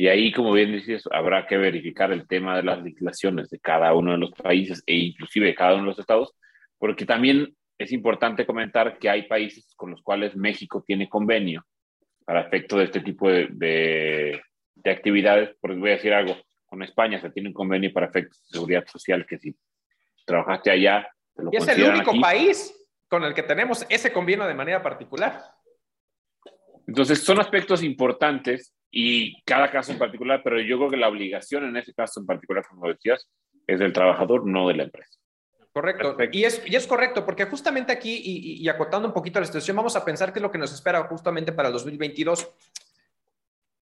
[0.05, 3.95] Y ahí, como bien dices, habrá que verificar el tema de las legislaciones de cada
[3.95, 6.35] uno de los países e inclusive de cada uno de los estados,
[6.77, 11.65] porque también es importante comentar que hay países con los cuales México tiene convenio
[12.27, 14.43] para efecto de este tipo de
[14.75, 16.37] de actividades, porque voy a decir algo,
[16.67, 19.57] con España se tiene un convenio para efectos de seguridad social que si
[20.27, 22.75] trabajaste allá, te lo y es el único país
[23.09, 25.41] con el que tenemos ese convenio de manera particular.
[26.87, 31.65] Entonces, son aspectos importantes y cada caso en particular, pero yo creo que la obligación
[31.65, 33.29] en ese caso en particular, como decías,
[33.67, 35.19] es del trabajador, no de la empresa.
[35.73, 36.17] Correcto.
[36.31, 39.77] Y es, y es correcto, porque justamente aquí, y, y, acotando un poquito la situación,
[39.77, 42.49] vamos a pensar qué es lo que nos espera justamente para el 2022.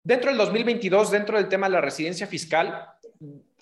[0.03, 2.89] Dentro del 2022, dentro del tema de la residencia fiscal,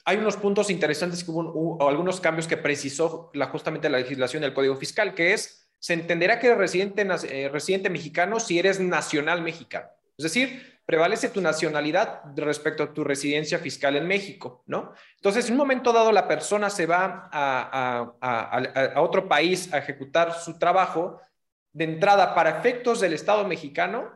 [0.07, 4.55] hay unos puntos interesantes que hubo, algunos cambios que precisó la, justamente la legislación del
[4.55, 9.43] Código Fiscal, que es, se entenderá que eres residente, eh, residente mexicano si eres nacional
[9.43, 9.89] mexicano.
[10.17, 14.93] Es decir, prevalece tu nacionalidad respecto a tu residencia fiscal en México, ¿no?
[15.17, 20.59] Entonces, en un momento dado, la persona se va a, otro país a ejecutar su
[20.59, 21.21] trabajo.
[21.73, 24.13] De entrada, para efectos del Estado mexicano,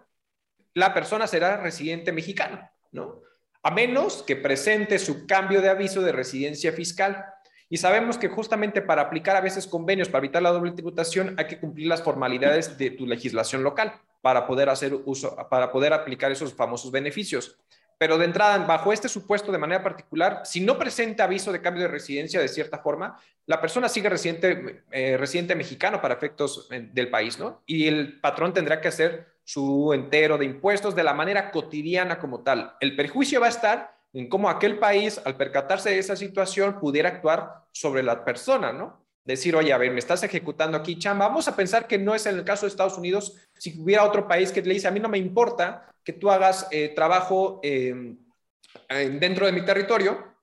[0.73, 3.21] la persona será residente mexicano, ¿no?
[3.65, 7.27] A menos que presente su cambio de aviso de residencia fiscal.
[7.69, 11.47] Y sabemos que justamente para aplicar a veces convenios para evitar la doble tributación hay
[11.49, 16.31] que cumplir las formalidades de tu legislación local para poder hacer uso, para poder aplicar
[16.31, 17.59] esos famosos beneficios.
[18.01, 21.83] Pero de entrada, bajo este supuesto de manera particular, si no presenta aviso de cambio
[21.83, 26.89] de residencia de cierta forma, la persona sigue residente, eh, residente mexicano para efectos eh,
[26.93, 27.63] del país, ¿no?
[27.67, 32.41] Y el patrón tendrá que hacer su entero de impuestos de la manera cotidiana como
[32.41, 32.75] tal.
[32.81, 37.11] El perjuicio va a estar en cómo aquel país, al percatarse de esa situación, pudiera
[37.11, 39.05] actuar sobre la persona, ¿no?
[39.31, 41.29] Decir, oye, a ver, me estás ejecutando aquí, chamba.
[41.29, 43.37] Vamos a pensar que no es en el caso de Estados Unidos.
[43.59, 46.67] Si hubiera otro país que le dice, a mí no me importa que tú hagas
[46.71, 47.61] eh, trabajo
[48.89, 50.35] dentro de mi territorio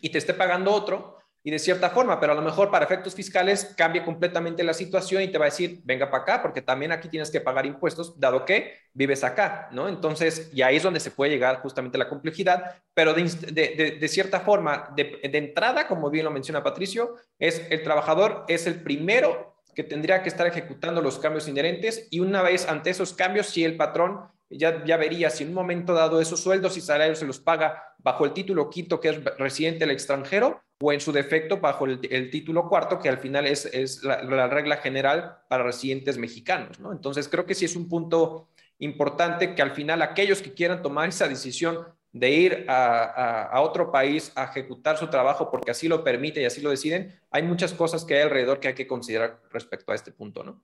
[0.00, 1.13] y te esté pagando otro,
[1.46, 5.22] y de cierta forma, pero a lo mejor para efectos fiscales cambia completamente la situación
[5.22, 8.18] y te va a decir, venga para acá, porque también aquí tienes que pagar impuestos,
[8.18, 9.86] dado que vives acá, ¿no?
[9.86, 14.88] Entonces, y ahí es donde se puede llegar justamente la complejidad, pero de, cierta forma,
[14.96, 19.84] de, de entrada, como bien lo menciona Patricio, es el trabajador es el primero que
[19.84, 23.76] tendría que estar ejecutando los cambios inherentes y una vez ante esos cambios, si el
[23.76, 27.38] patrón ya, ya vería si en un momento dado esos sueldos y salarios se los
[27.38, 31.86] paga bajo el título quinto, que es residente del extranjero, o en su defecto bajo
[31.86, 36.78] el, título cuarto, que al final es, es la, regla general para residentes mexicanos.
[36.78, 36.92] ¿no?
[36.92, 41.08] Entonces, creo que sí es un punto importante que al final aquellos que quieran tomar
[41.08, 46.04] esa decisión de ir a, a, otro país a ejecutar su trabajo porque así lo
[46.04, 49.40] permite y así lo deciden, hay muchas cosas que hay alrededor que hay que considerar
[49.50, 50.62] respecto a este punto, ¿no?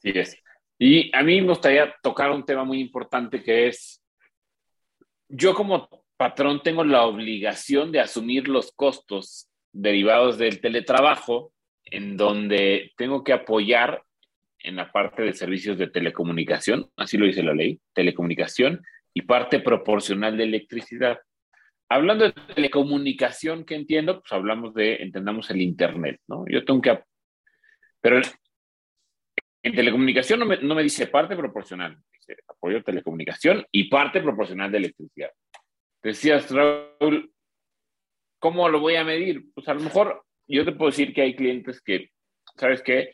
[0.00, 0.38] Sí es.
[0.78, 4.02] Y a mí me gustaría tocar un tema muy importante que es,
[5.28, 5.86] yo como
[6.18, 11.52] patrón tengo la obligación de asumir los costos derivados del teletrabajo,
[11.84, 14.02] en donde tengo que apoyar
[14.58, 18.82] en la parte de servicios de telecomunicación, así lo dice la ley, telecomunicación
[19.14, 21.20] y parte proporcional de electricidad.
[21.88, 24.20] Hablando de telecomunicación, ¿qué entiendo?
[24.20, 26.44] Pues hablamos de, entendamos el Internet, ¿no?
[26.48, 26.98] Yo tengo que...
[28.00, 28.20] Pero
[29.62, 34.70] en telecomunicación no me, no me dice parte proporcional, dice apoyo telecomunicación y parte proporcional
[34.72, 35.30] de electricidad.
[36.08, 37.30] Decías, Raúl,
[38.38, 39.52] ¿cómo lo voy a medir?
[39.52, 42.12] Pues a lo mejor yo te puedo decir que hay clientes que,
[42.56, 43.10] ¿sabes qué?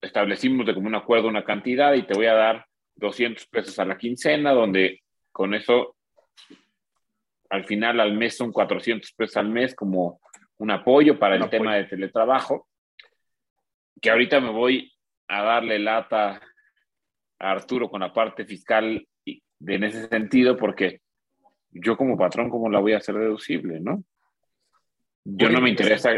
[0.00, 2.64] Establecimos de como un acuerdo una cantidad y te voy a dar
[2.96, 5.94] 200 pesos a la quincena, donde con eso
[7.50, 10.18] al final al mes son 400 pesos al mes como
[10.56, 12.66] un apoyo para el tema de teletrabajo,
[14.00, 14.90] que ahorita me voy
[15.28, 16.40] a darle lata
[17.38, 21.02] a Arturo con la parte fiscal en ese sentido, porque
[21.70, 24.04] yo como patrón, ¿cómo la voy a hacer deducible, no?
[25.24, 26.12] Yo no me interesa,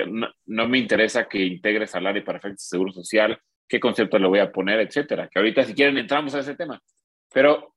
[0.47, 4.39] no, me interesa que integre salario para efectos de seguro social, qué concepto le voy
[4.39, 5.29] a poner, etcétera.
[5.29, 6.81] Que ahorita, si quieren, entramos a ese tema.
[7.33, 7.75] Pero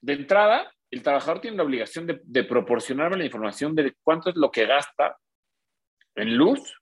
[0.00, 4.36] de entrada, el trabajador tiene la obligación de, de proporcionarme la información de cuánto es
[4.36, 5.16] lo que gasta
[6.16, 6.74] en luz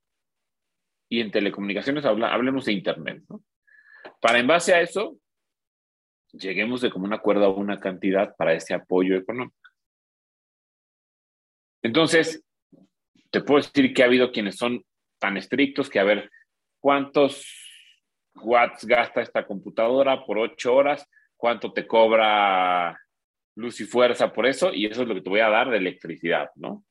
[1.08, 3.42] y en telecomunicaciones, hablemos de Internet, ¿no?
[4.20, 5.18] Para en base a eso,
[6.32, 9.56] lleguemos de como un acuerdo a una cantidad para ese apoyo económico.
[11.84, 12.42] Entonces,
[13.30, 14.82] te puedo decir que ha habido quienes son
[15.20, 16.30] tan estrictos que a ver
[16.80, 17.46] cuántos
[18.36, 21.06] watts gasta esta computadora por ocho horas,
[21.36, 22.98] cuánto te cobra
[23.56, 25.76] luz y fuerza por eso, y eso es lo que te voy a dar de
[25.76, 26.84] electricidad, ¿no?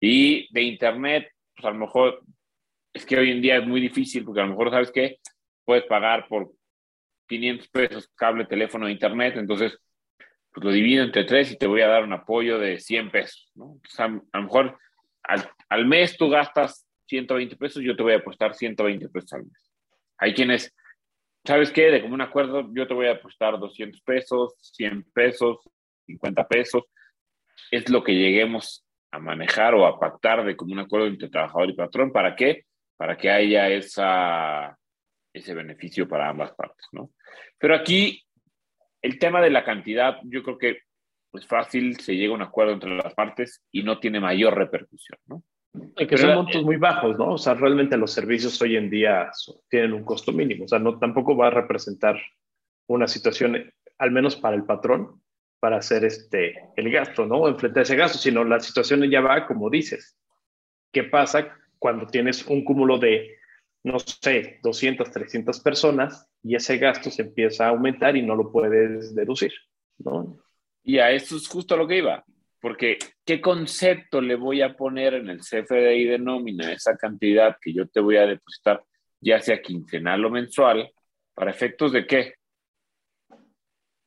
[0.00, 2.22] Y de internet, pues a lo mejor
[2.92, 5.18] es que hoy en día es muy difícil porque a lo mejor sabes que
[5.64, 6.52] puedes pagar por
[7.26, 9.76] 500 pesos cable, teléfono internet, entonces
[10.52, 13.50] pues lo divido entre tres y te voy a dar un apoyo de 100 pesos,
[13.54, 13.80] ¿no?
[13.98, 14.78] a, lo mejor
[15.68, 19.70] al, mes tú gastas 120 pesos, yo te voy a apostar 120 pesos al mes.
[20.18, 20.74] Hay quienes,
[21.44, 21.90] ¿sabes qué?
[21.90, 25.58] De como un acuerdo, yo te voy a apostar 200 pesos, 100 pesos,
[26.06, 26.84] 50 pesos.
[27.70, 31.70] Es lo que lleguemos a manejar o a pactar de como un acuerdo entre trabajador
[31.70, 32.12] y patrón.
[32.12, 32.64] ¿Para qué?
[32.96, 34.76] Para que haya esa
[35.32, 37.10] ese beneficio para ambas partes, ¿no?
[37.58, 38.24] Pero aquí
[39.08, 40.78] el tema de la cantidad, yo creo que
[41.32, 45.18] es fácil, se llega a un acuerdo entre las partes y no tiene mayor repercusión,
[45.26, 45.42] ¿no?
[45.96, 47.34] Y que son montos muy bajos, ¿no?
[47.34, 49.30] O sea, realmente los servicios hoy en día
[49.68, 52.20] tienen un costo mínimo, o sea, no tampoco va a representar
[52.86, 55.22] una situación, al menos para el patrón,
[55.60, 57.48] para hacer este, el gasto, ¿no?
[57.48, 60.18] Enfrentar ese gasto, sino la situación ya va como dices.
[60.92, 63.38] ¿Qué pasa cuando tienes un cúmulo de
[63.84, 68.50] no sé, 200, 300 personas y ese gasto se empieza a aumentar y no lo
[68.50, 69.52] puedes deducir,
[69.98, 70.38] ¿no?
[70.82, 72.24] Y a eso es justo lo que iba,
[72.60, 77.72] porque ¿qué concepto le voy a poner en el CFDI de nómina esa cantidad que
[77.72, 78.82] yo te voy a depositar,
[79.20, 80.90] ya sea quincenal o mensual,
[81.34, 82.34] para efectos de qué?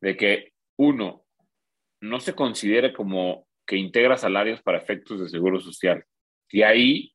[0.02, 1.26] De que uno
[2.02, 6.04] no se considere como que integra salarios para efectos de seguro social.
[6.50, 7.14] Y ahí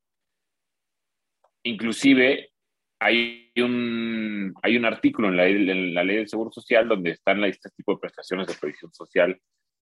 [1.65, 2.53] inclusive
[2.99, 7.71] hay hay un artículo en la, en la ley del Seguro Social donde están este
[7.71, 9.41] tipo de prestaciones de previsión social,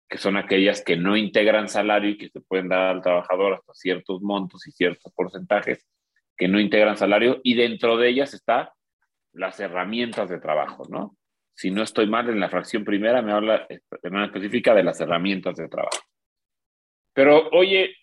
[0.08, 3.74] que son aquellas que no integran salario y que se pueden dar al trabajador hasta
[3.74, 5.86] ciertos montos y ciertos porcentajes
[6.36, 8.74] que no integran salario, y dentro de ellas está
[9.32, 11.16] las herramientas de trabajo, ¿no?
[11.54, 15.00] Si no estoy mal, en la fracción primera me habla de manera específica de las
[15.00, 16.02] herramientas de trabajo.
[17.12, 17.94] Pero oye,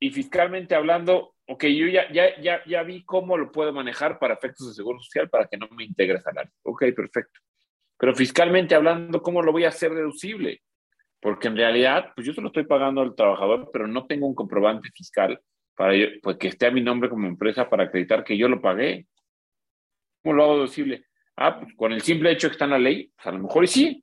[0.00, 4.34] y fiscalmente hablando, ok, yo ya, ya, ya, ya vi cómo lo puedo manejar para
[4.34, 6.52] efectos de seguro social para que no me integre salario.
[6.62, 7.40] Ok, perfecto.
[7.98, 10.62] Pero fiscalmente hablando, ¿cómo lo voy a hacer deducible?
[11.20, 14.34] Porque en realidad, pues yo se lo estoy pagando al trabajador, pero no tengo un
[14.34, 15.40] comprobante fiscal
[15.74, 19.06] para pues que esté a mi nombre como empresa para acreditar que yo lo pagué.
[20.22, 21.06] ¿Cómo lo hago deducible?
[21.36, 23.38] Ah, pues con el simple hecho de que está en la ley, pues a lo
[23.38, 24.02] mejor sí,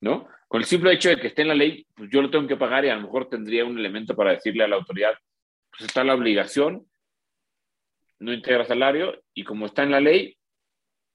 [0.00, 0.28] ¿no?
[0.48, 2.56] Con el simple hecho de que esté en la ley, pues yo lo tengo que
[2.56, 5.14] pagar y a lo mejor tendría un elemento para decirle a la autoridad,
[5.78, 6.86] pues está la obligación,
[8.18, 10.36] no integra salario y como está en la ley,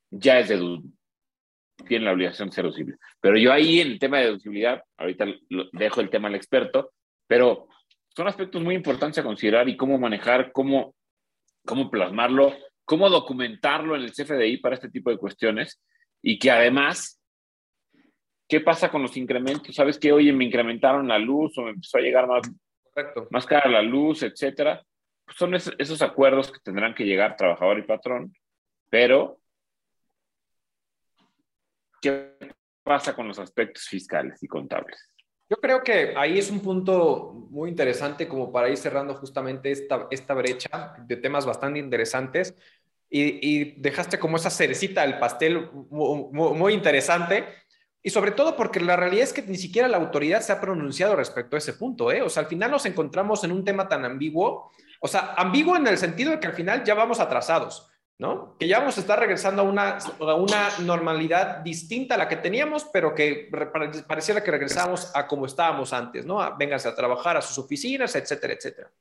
[0.10, 0.92] ya es deducible.
[1.86, 2.96] Tiene la obligación de ser deducible.
[3.20, 5.26] Pero yo ahí en el tema de deducibilidad, ahorita
[5.74, 6.94] dejo el tema al experto,
[7.28, 7.68] pero
[8.16, 10.96] son aspectos muy importantes a considerar y cómo manejar, cómo,
[11.66, 12.56] cómo plasmarlo,
[12.86, 15.82] cómo documentarlo en el CFDI para este tipo de cuestiones
[16.22, 17.22] y que además,
[18.48, 19.76] ¿qué pasa con los incrementos?
[19.76, 22.50] ¿Sabes que, oye, me incrementaron la luz o me empezó a llegar más,
[23.30, 24.84] más cara la luz, etcétera?
[25.26, 28.34] Pues son esos acuerdos que tendrán que llegar trabajador y patrón,
[28.90, 29.40] pero
[32.02, 32.38] ¿qué
[32.84, 35.10] pasa con los aspectos fiscales y contables?
[35.50, 40.08] Yo creo que ahí es un punto muy interesante como para ir cerrando justamente esta,
[40.10, 42.56] esta brecha de temas bastante interesantes
[43.16, 47.46] y, dejaste como esa cerecita del pastel muy, interesante
[48.04, 51.16] y sobre todo porque la realidad es que ni siquiera la autoridad se ha pronunciado
[51.16, 52.22] respecto a ese punto, ¿eh?
[52.22, 55.88] O sea, al final nos encontramos en un tema tan ambiguo, o sea, ambiguo en
[55.88, 57.90] el sentido de que al final ya vamos atrasados.
[58.20, 58.56] ¿no?
[58.60, 62.86] Que ya vamos a estar regresando a una, una normalidad distinta a la que teníamos,
[62.94, 63.50] pero que
[64.08, 66.40] pareciera que regresamos a como estábamos antes, ¿no?
[66.40, 68.92] A, vénganse a trabajar a sus oficinas, etcétera, etcétera.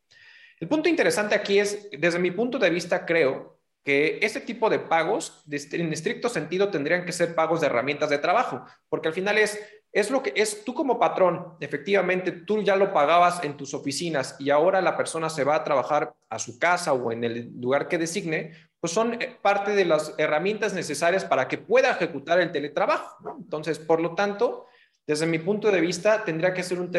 [0.58, 4.78] El punto interesante aquí es, desde mi punto de vista, creo que ese tipo de
[4.78, 9.38] pagos, en estricto sentido, tendrían que ser pagos de herramientas de trabajo, porque al final
[9.38, 9.58] es,
[9.92, 14.36] es lo que es tú como patrón, efectivamente, tú ya lo pagabas en tus oficinas
[14.38, 17.88] y ahora la persona se va a trabajar a su casa o en el lugar
[17.88, 22.50] que designe, pues son eh, parte de las herramientas necesarias para que pueda ejecutar el
[22.52, 23.36] teletrabajo.
[23.38, 24.66] Entonces, por lo tanto,
[25.06, 26.90] desde mi punto de vista, tendría que ser un,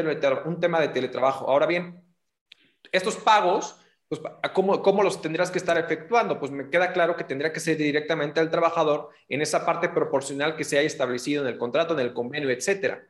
[0.45, 1.49] un tema de teletrabajo.
[1.49, 2.01] Ahora bien,
[2.91, 3.75] estos pagos,
[4.09, 4.21] pues,
[4.53, 6.39] ¿cómo, ¿cómo, los tendrás que estar efectuando?
[6.39, 10.55] Pues me queda claro que tendría que ser directamente al trabajador en esa parte proporcional
[10.55, 13.03] que se haya establecido en el contrato, en el convenio, etcétera.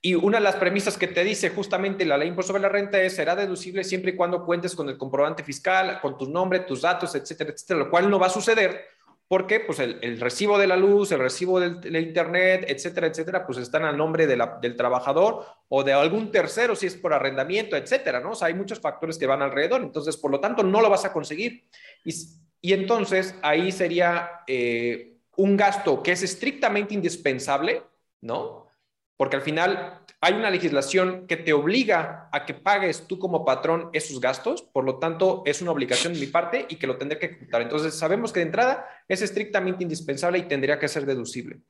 [0.00, 3.02] Y una de las premisas que te dice justamente la ley impuesto sobre la renta
[3.02, 6.82] es será deducible siempre y cuando cuentes con el comprobante fiscal, con tu nombre, tus
[6.82, 8.84] datos, etcétera, etcétera, lo cual no va a suceder
[9.28, 13.84] porque pues el, recibo de la luz, el recibo del, internet, etcétera, etcétera, pues están
[13.84, 18.30] al nombre del trabajador o de algún tercero si es por arrendamiento, etcétera, ¿no?
[18.30, 21.04] O sea, hay muchos factores que van alrededor, entonces por lo tanto no lo vas
[21.04, 21.64] a conseguir.
[22.04, 22.14] Y,
[22.60, 27.82] y entonces ahí sería eh, un gasto que es estrictamente indispensable,
[28.20, 28.65] ¿no?
[29.16, 33.90] Porque al final hay una legislación que te obliga a que pagues tú como patrón
[33.92, 37.18] esos gastos, por lo tanto es una obligación de mi parte y que lo tendré
[37.18, 37.62] que ejecutar.
[37.62, 41.60] Entonces sabemos que de entrada es estrictamente indispensable y tendría que ser deducible.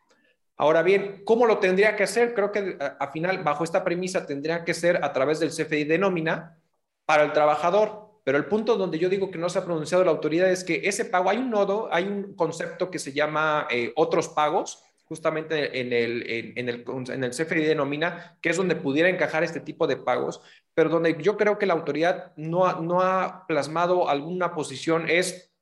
[0.57, 2.35] Ahora bien, ¿cómo lo tendría que hacer?
[2.35, 5.99] Creo que al final, bajo esta premisa, tendría que ser a través del CFI de
[5.99, 6.59] nómina
[7.05, 8.07] para el trabajador.
[8.25, 10.81] Pero el punto donde yo digo que no se ha pronunciado la autoridad es que
[10.85, 15.81] ese pago, hay un nodo, hay un concepto que se llama eh, otros pagos, justamente
[15.81, 17.77] en el, en, el, en el CFDI
[18.41, 20.41] que es donde pudiera encajar este tipo de pagos,
[20.75, 25.53] pero donde yo creo que la autoridad no ha, no ha plasmado alguna posición es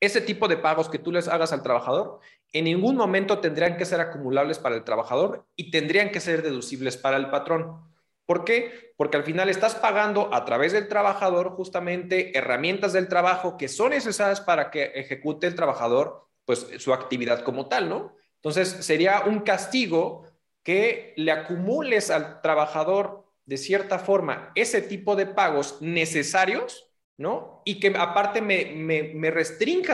[0.00, 2.18] ese tipo de pagos que tú les hagas al trabajador,
[2.52, 6.96] en ningún momento tendrían que ser acumulables para el trabajador y tendrían que ser deducibles
[6.96, 7.80] para el patrón.
[8.26, 8.94] ¿Por qué?
[8.96, 13.90] Porque al final estás pagando a través del trabajador justamente herramientas del trabajo que son
[13.90, 18.16] necesarias para que ejecute el trabajador pues su actividad como tal, ¿no?
[18.42, 20.26] Entonces, sería un castigo
[20.64, 27.62] que le acumules al trabajador de cierta forma ese tipo de pagos necesarios, ¿no?
[27.64, 29.30] Y que aparte me, me,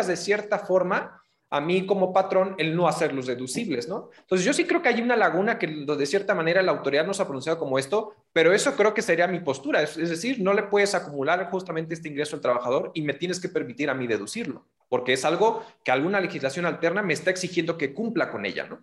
[0.07, 4.11] de cierta forma a mí como patrón el no hacerlos deducibles, ¿no?
[4.19, 7.21] Entonces yo sí creo que hay una laguna que de cierta manera la autoridad nos
[7.21, 10.53] ha pronunciado como esto, pero eso creo que sería mi postura, es, es decir, no
[10.53, 14.07] le puedes acumular justamente este ingreso al trabajador y me tienes que permitir a mí
[14.07, 18.67] deducirlo porque es algo que alguna legislación alterna me está exigiendo que cumpla con ella,
[18.67, 18.81] ¿no?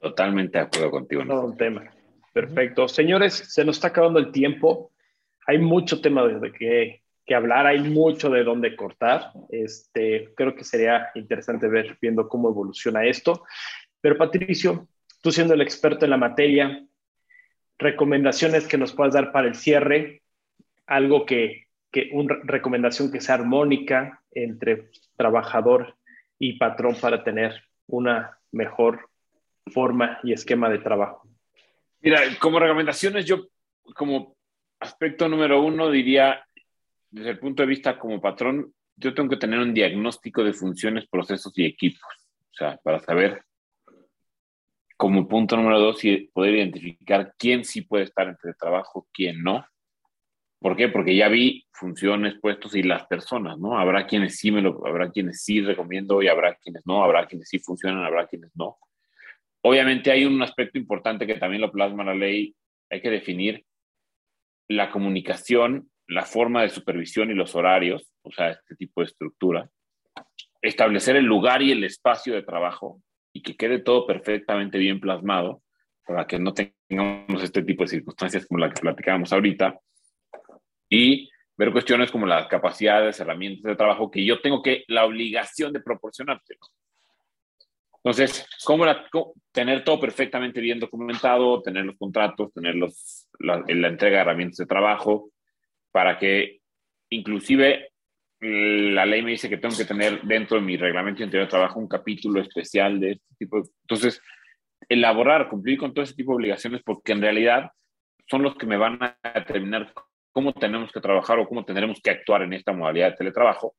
[0.00, 1.24] Totalmente de acuerdo contigo.
[1.24, 1.90] No, un tema.
[2.32, 2.86] Perfecto.
[2.86, 4.92] Señores, se nos está acabando el tiempo.
[5.46, 9.32] Hay mucho tema de que, que hablar, hay mucho de dónde cortar.
[9.50, 13.44] Este, creo que sería interesante ver viendo cómo evoluciona esto.
[14.00, 14.88] Pero Patricio,
[15.20, 16.86] tú siendo el experto en la materia,
[17.78, 20.22] recomendaciones que nos puedas dar para el cierre,
[20.86, 25.96] algo que, que una recomendación que sea armónica entre trabajador
[26.38, 29.08] y patrón para tener una mejor
[29.72, 31.28] forma y esquema de trabajo.
[32.00, 33.48] Mira, como recomendaciones, yo
[33.94, 34.36] como
[34.78, 36.45] aspecto número uno diría,
[37.10, 41.08] desde el punto de vista como patrón, yo tengo que tener un diagnóstico de funciones,
[41.08, 42.02] procesos y equipos.
[42.52, 43.42] O sea, para saber,
[44.96, 46.00] como punto número dos,
[46.32, 49.66] poder identificar quién sí puede estar entre trabajo, quién no
[50.58, 50.88] ¿Por qué?
[50.88, 53.78] Porque ya vi funciones, puestos y las personas, ¿no?
[53.78, 57.48] Habrá quienes sí me lo, habrá quienes sí recomiendo y habrá quienes no, habrá quienes
[57.48, 58.78] sí funcionan, habrá quienes no.
[59.62, 62.54] Obviamente hay un aspecto importante que también lo plasma la ley,
[62.90, 63.64] hay que definir
[64.68, 69.68] la comunicación, la forma de supervisión y los horarios, o sea, este tipo de estructura,
[70.62, 73.02] establecer el lugar y el espacio de trabajo
[73.32, 75.62] y que quede todo perfectamente bien plasmado
[76.06, 79.78] para que no tengamos este tipo de circunstancias como la que platicábamos ahorita
[80.88, 85.72] y ver cuestiones como las capacidades, herramientas de trabajo que yo tengo que la obligación
[85.72, 86.56] de proporcionarte.
[87.96, 88.84] Entonces, ¿cómo,
[89.50, 94.58] tener todo perfectamente bien documentado, tener los contratos, tener los, la, la entrega de herramientas
[94.58, 95.30] de trabajo,
[95.96, 96.60] para que
[97.08, 97.92] inclusive
[98.38, 101.80] la ley me dice que tengo que tener dentro de mi reglamento interior de trabajo
[101.80, 103.62] un capítulo especial de este tipo.
[103.80, 104.20] Entonces,
[104.90, 107.70] elaborar, cumplir con todo ese tipo de obligaciones, porque en realidad
[108.28, 109.90] son los que me van a determinar
[110.32, 113.74] cómo tenemos que trabajar o cómo tendremos que actuar en esta modalidad de teletrabajo.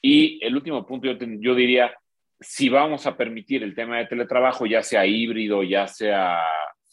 [0.00, 1.92] Y el último punto, yo, yo diría,
[2.38, 6.44] si vamos a permitir el tema de teletrabajo, ya sea híbrido, ya sea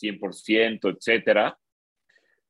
[0.02, 1.56] 100%, etcétera,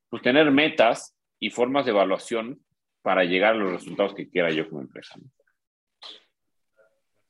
[0.08, 1.13] pues tener metas
[1.44, 2.62] y formas de evaluación
[3.02, 5.20] para llegar a los resultados que quiera yo como empresa.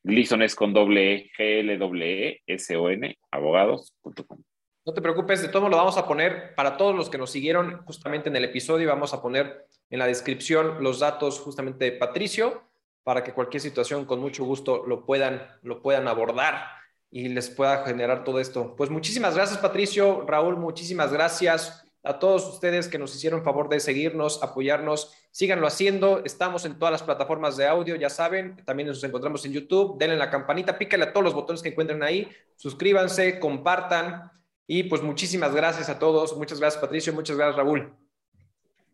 [0.05, 4.43] Gleason es con doble E, G, L, E, S, O, N, abogados.com.
[4.85, 7.85] No te preocupes, de todo lo vamos a poner para todos los que nos siguieron
[7.85, 12.65] justamente en el episodio, vamos a poner en la descripción los datos justamente de Patricio
[13.05, 16.67] para que cualquier situación con mucho gusto lo puedan, lo puedan abordar
[17.11, 18.75] y les pueda generar todo esto.
[18.75, 23.81] Pues muchísimas gracias Patricio, Raúl, muchísimas gracias a todos ustedes que nos hicieron favor de
[23.81, 29.03] seguirnos, apoyarnos, síganlo haciendo, estamos en todas las plataformas de audio, ya saben, también nos
[29.05, 33.39] encontramos en YouTube, denle la campanita, píquenle a todos los botones que encuentren ahí, suscríbanse,
[33.39, 34.31] compartan
[34.67, 36.37] y pues muchísimas gracias a todos.
[36.37, 37.13] Muchas gracias, Patricio.
[37.13, 37.93] Muchas gracias, Raúl.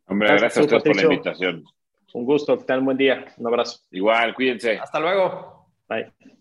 [0.06, 1.64] Hombre, gracias, a ustedes por la invitación.
[2.14, 3.26] Un gusto, que tengan un buen día.
[3.36, 3.80] Un abrazo.
[3.90, 4.78] Igual, cuídense.
[4.78, 5.68] Hasta luego.
[5.88, 6.37] Bye.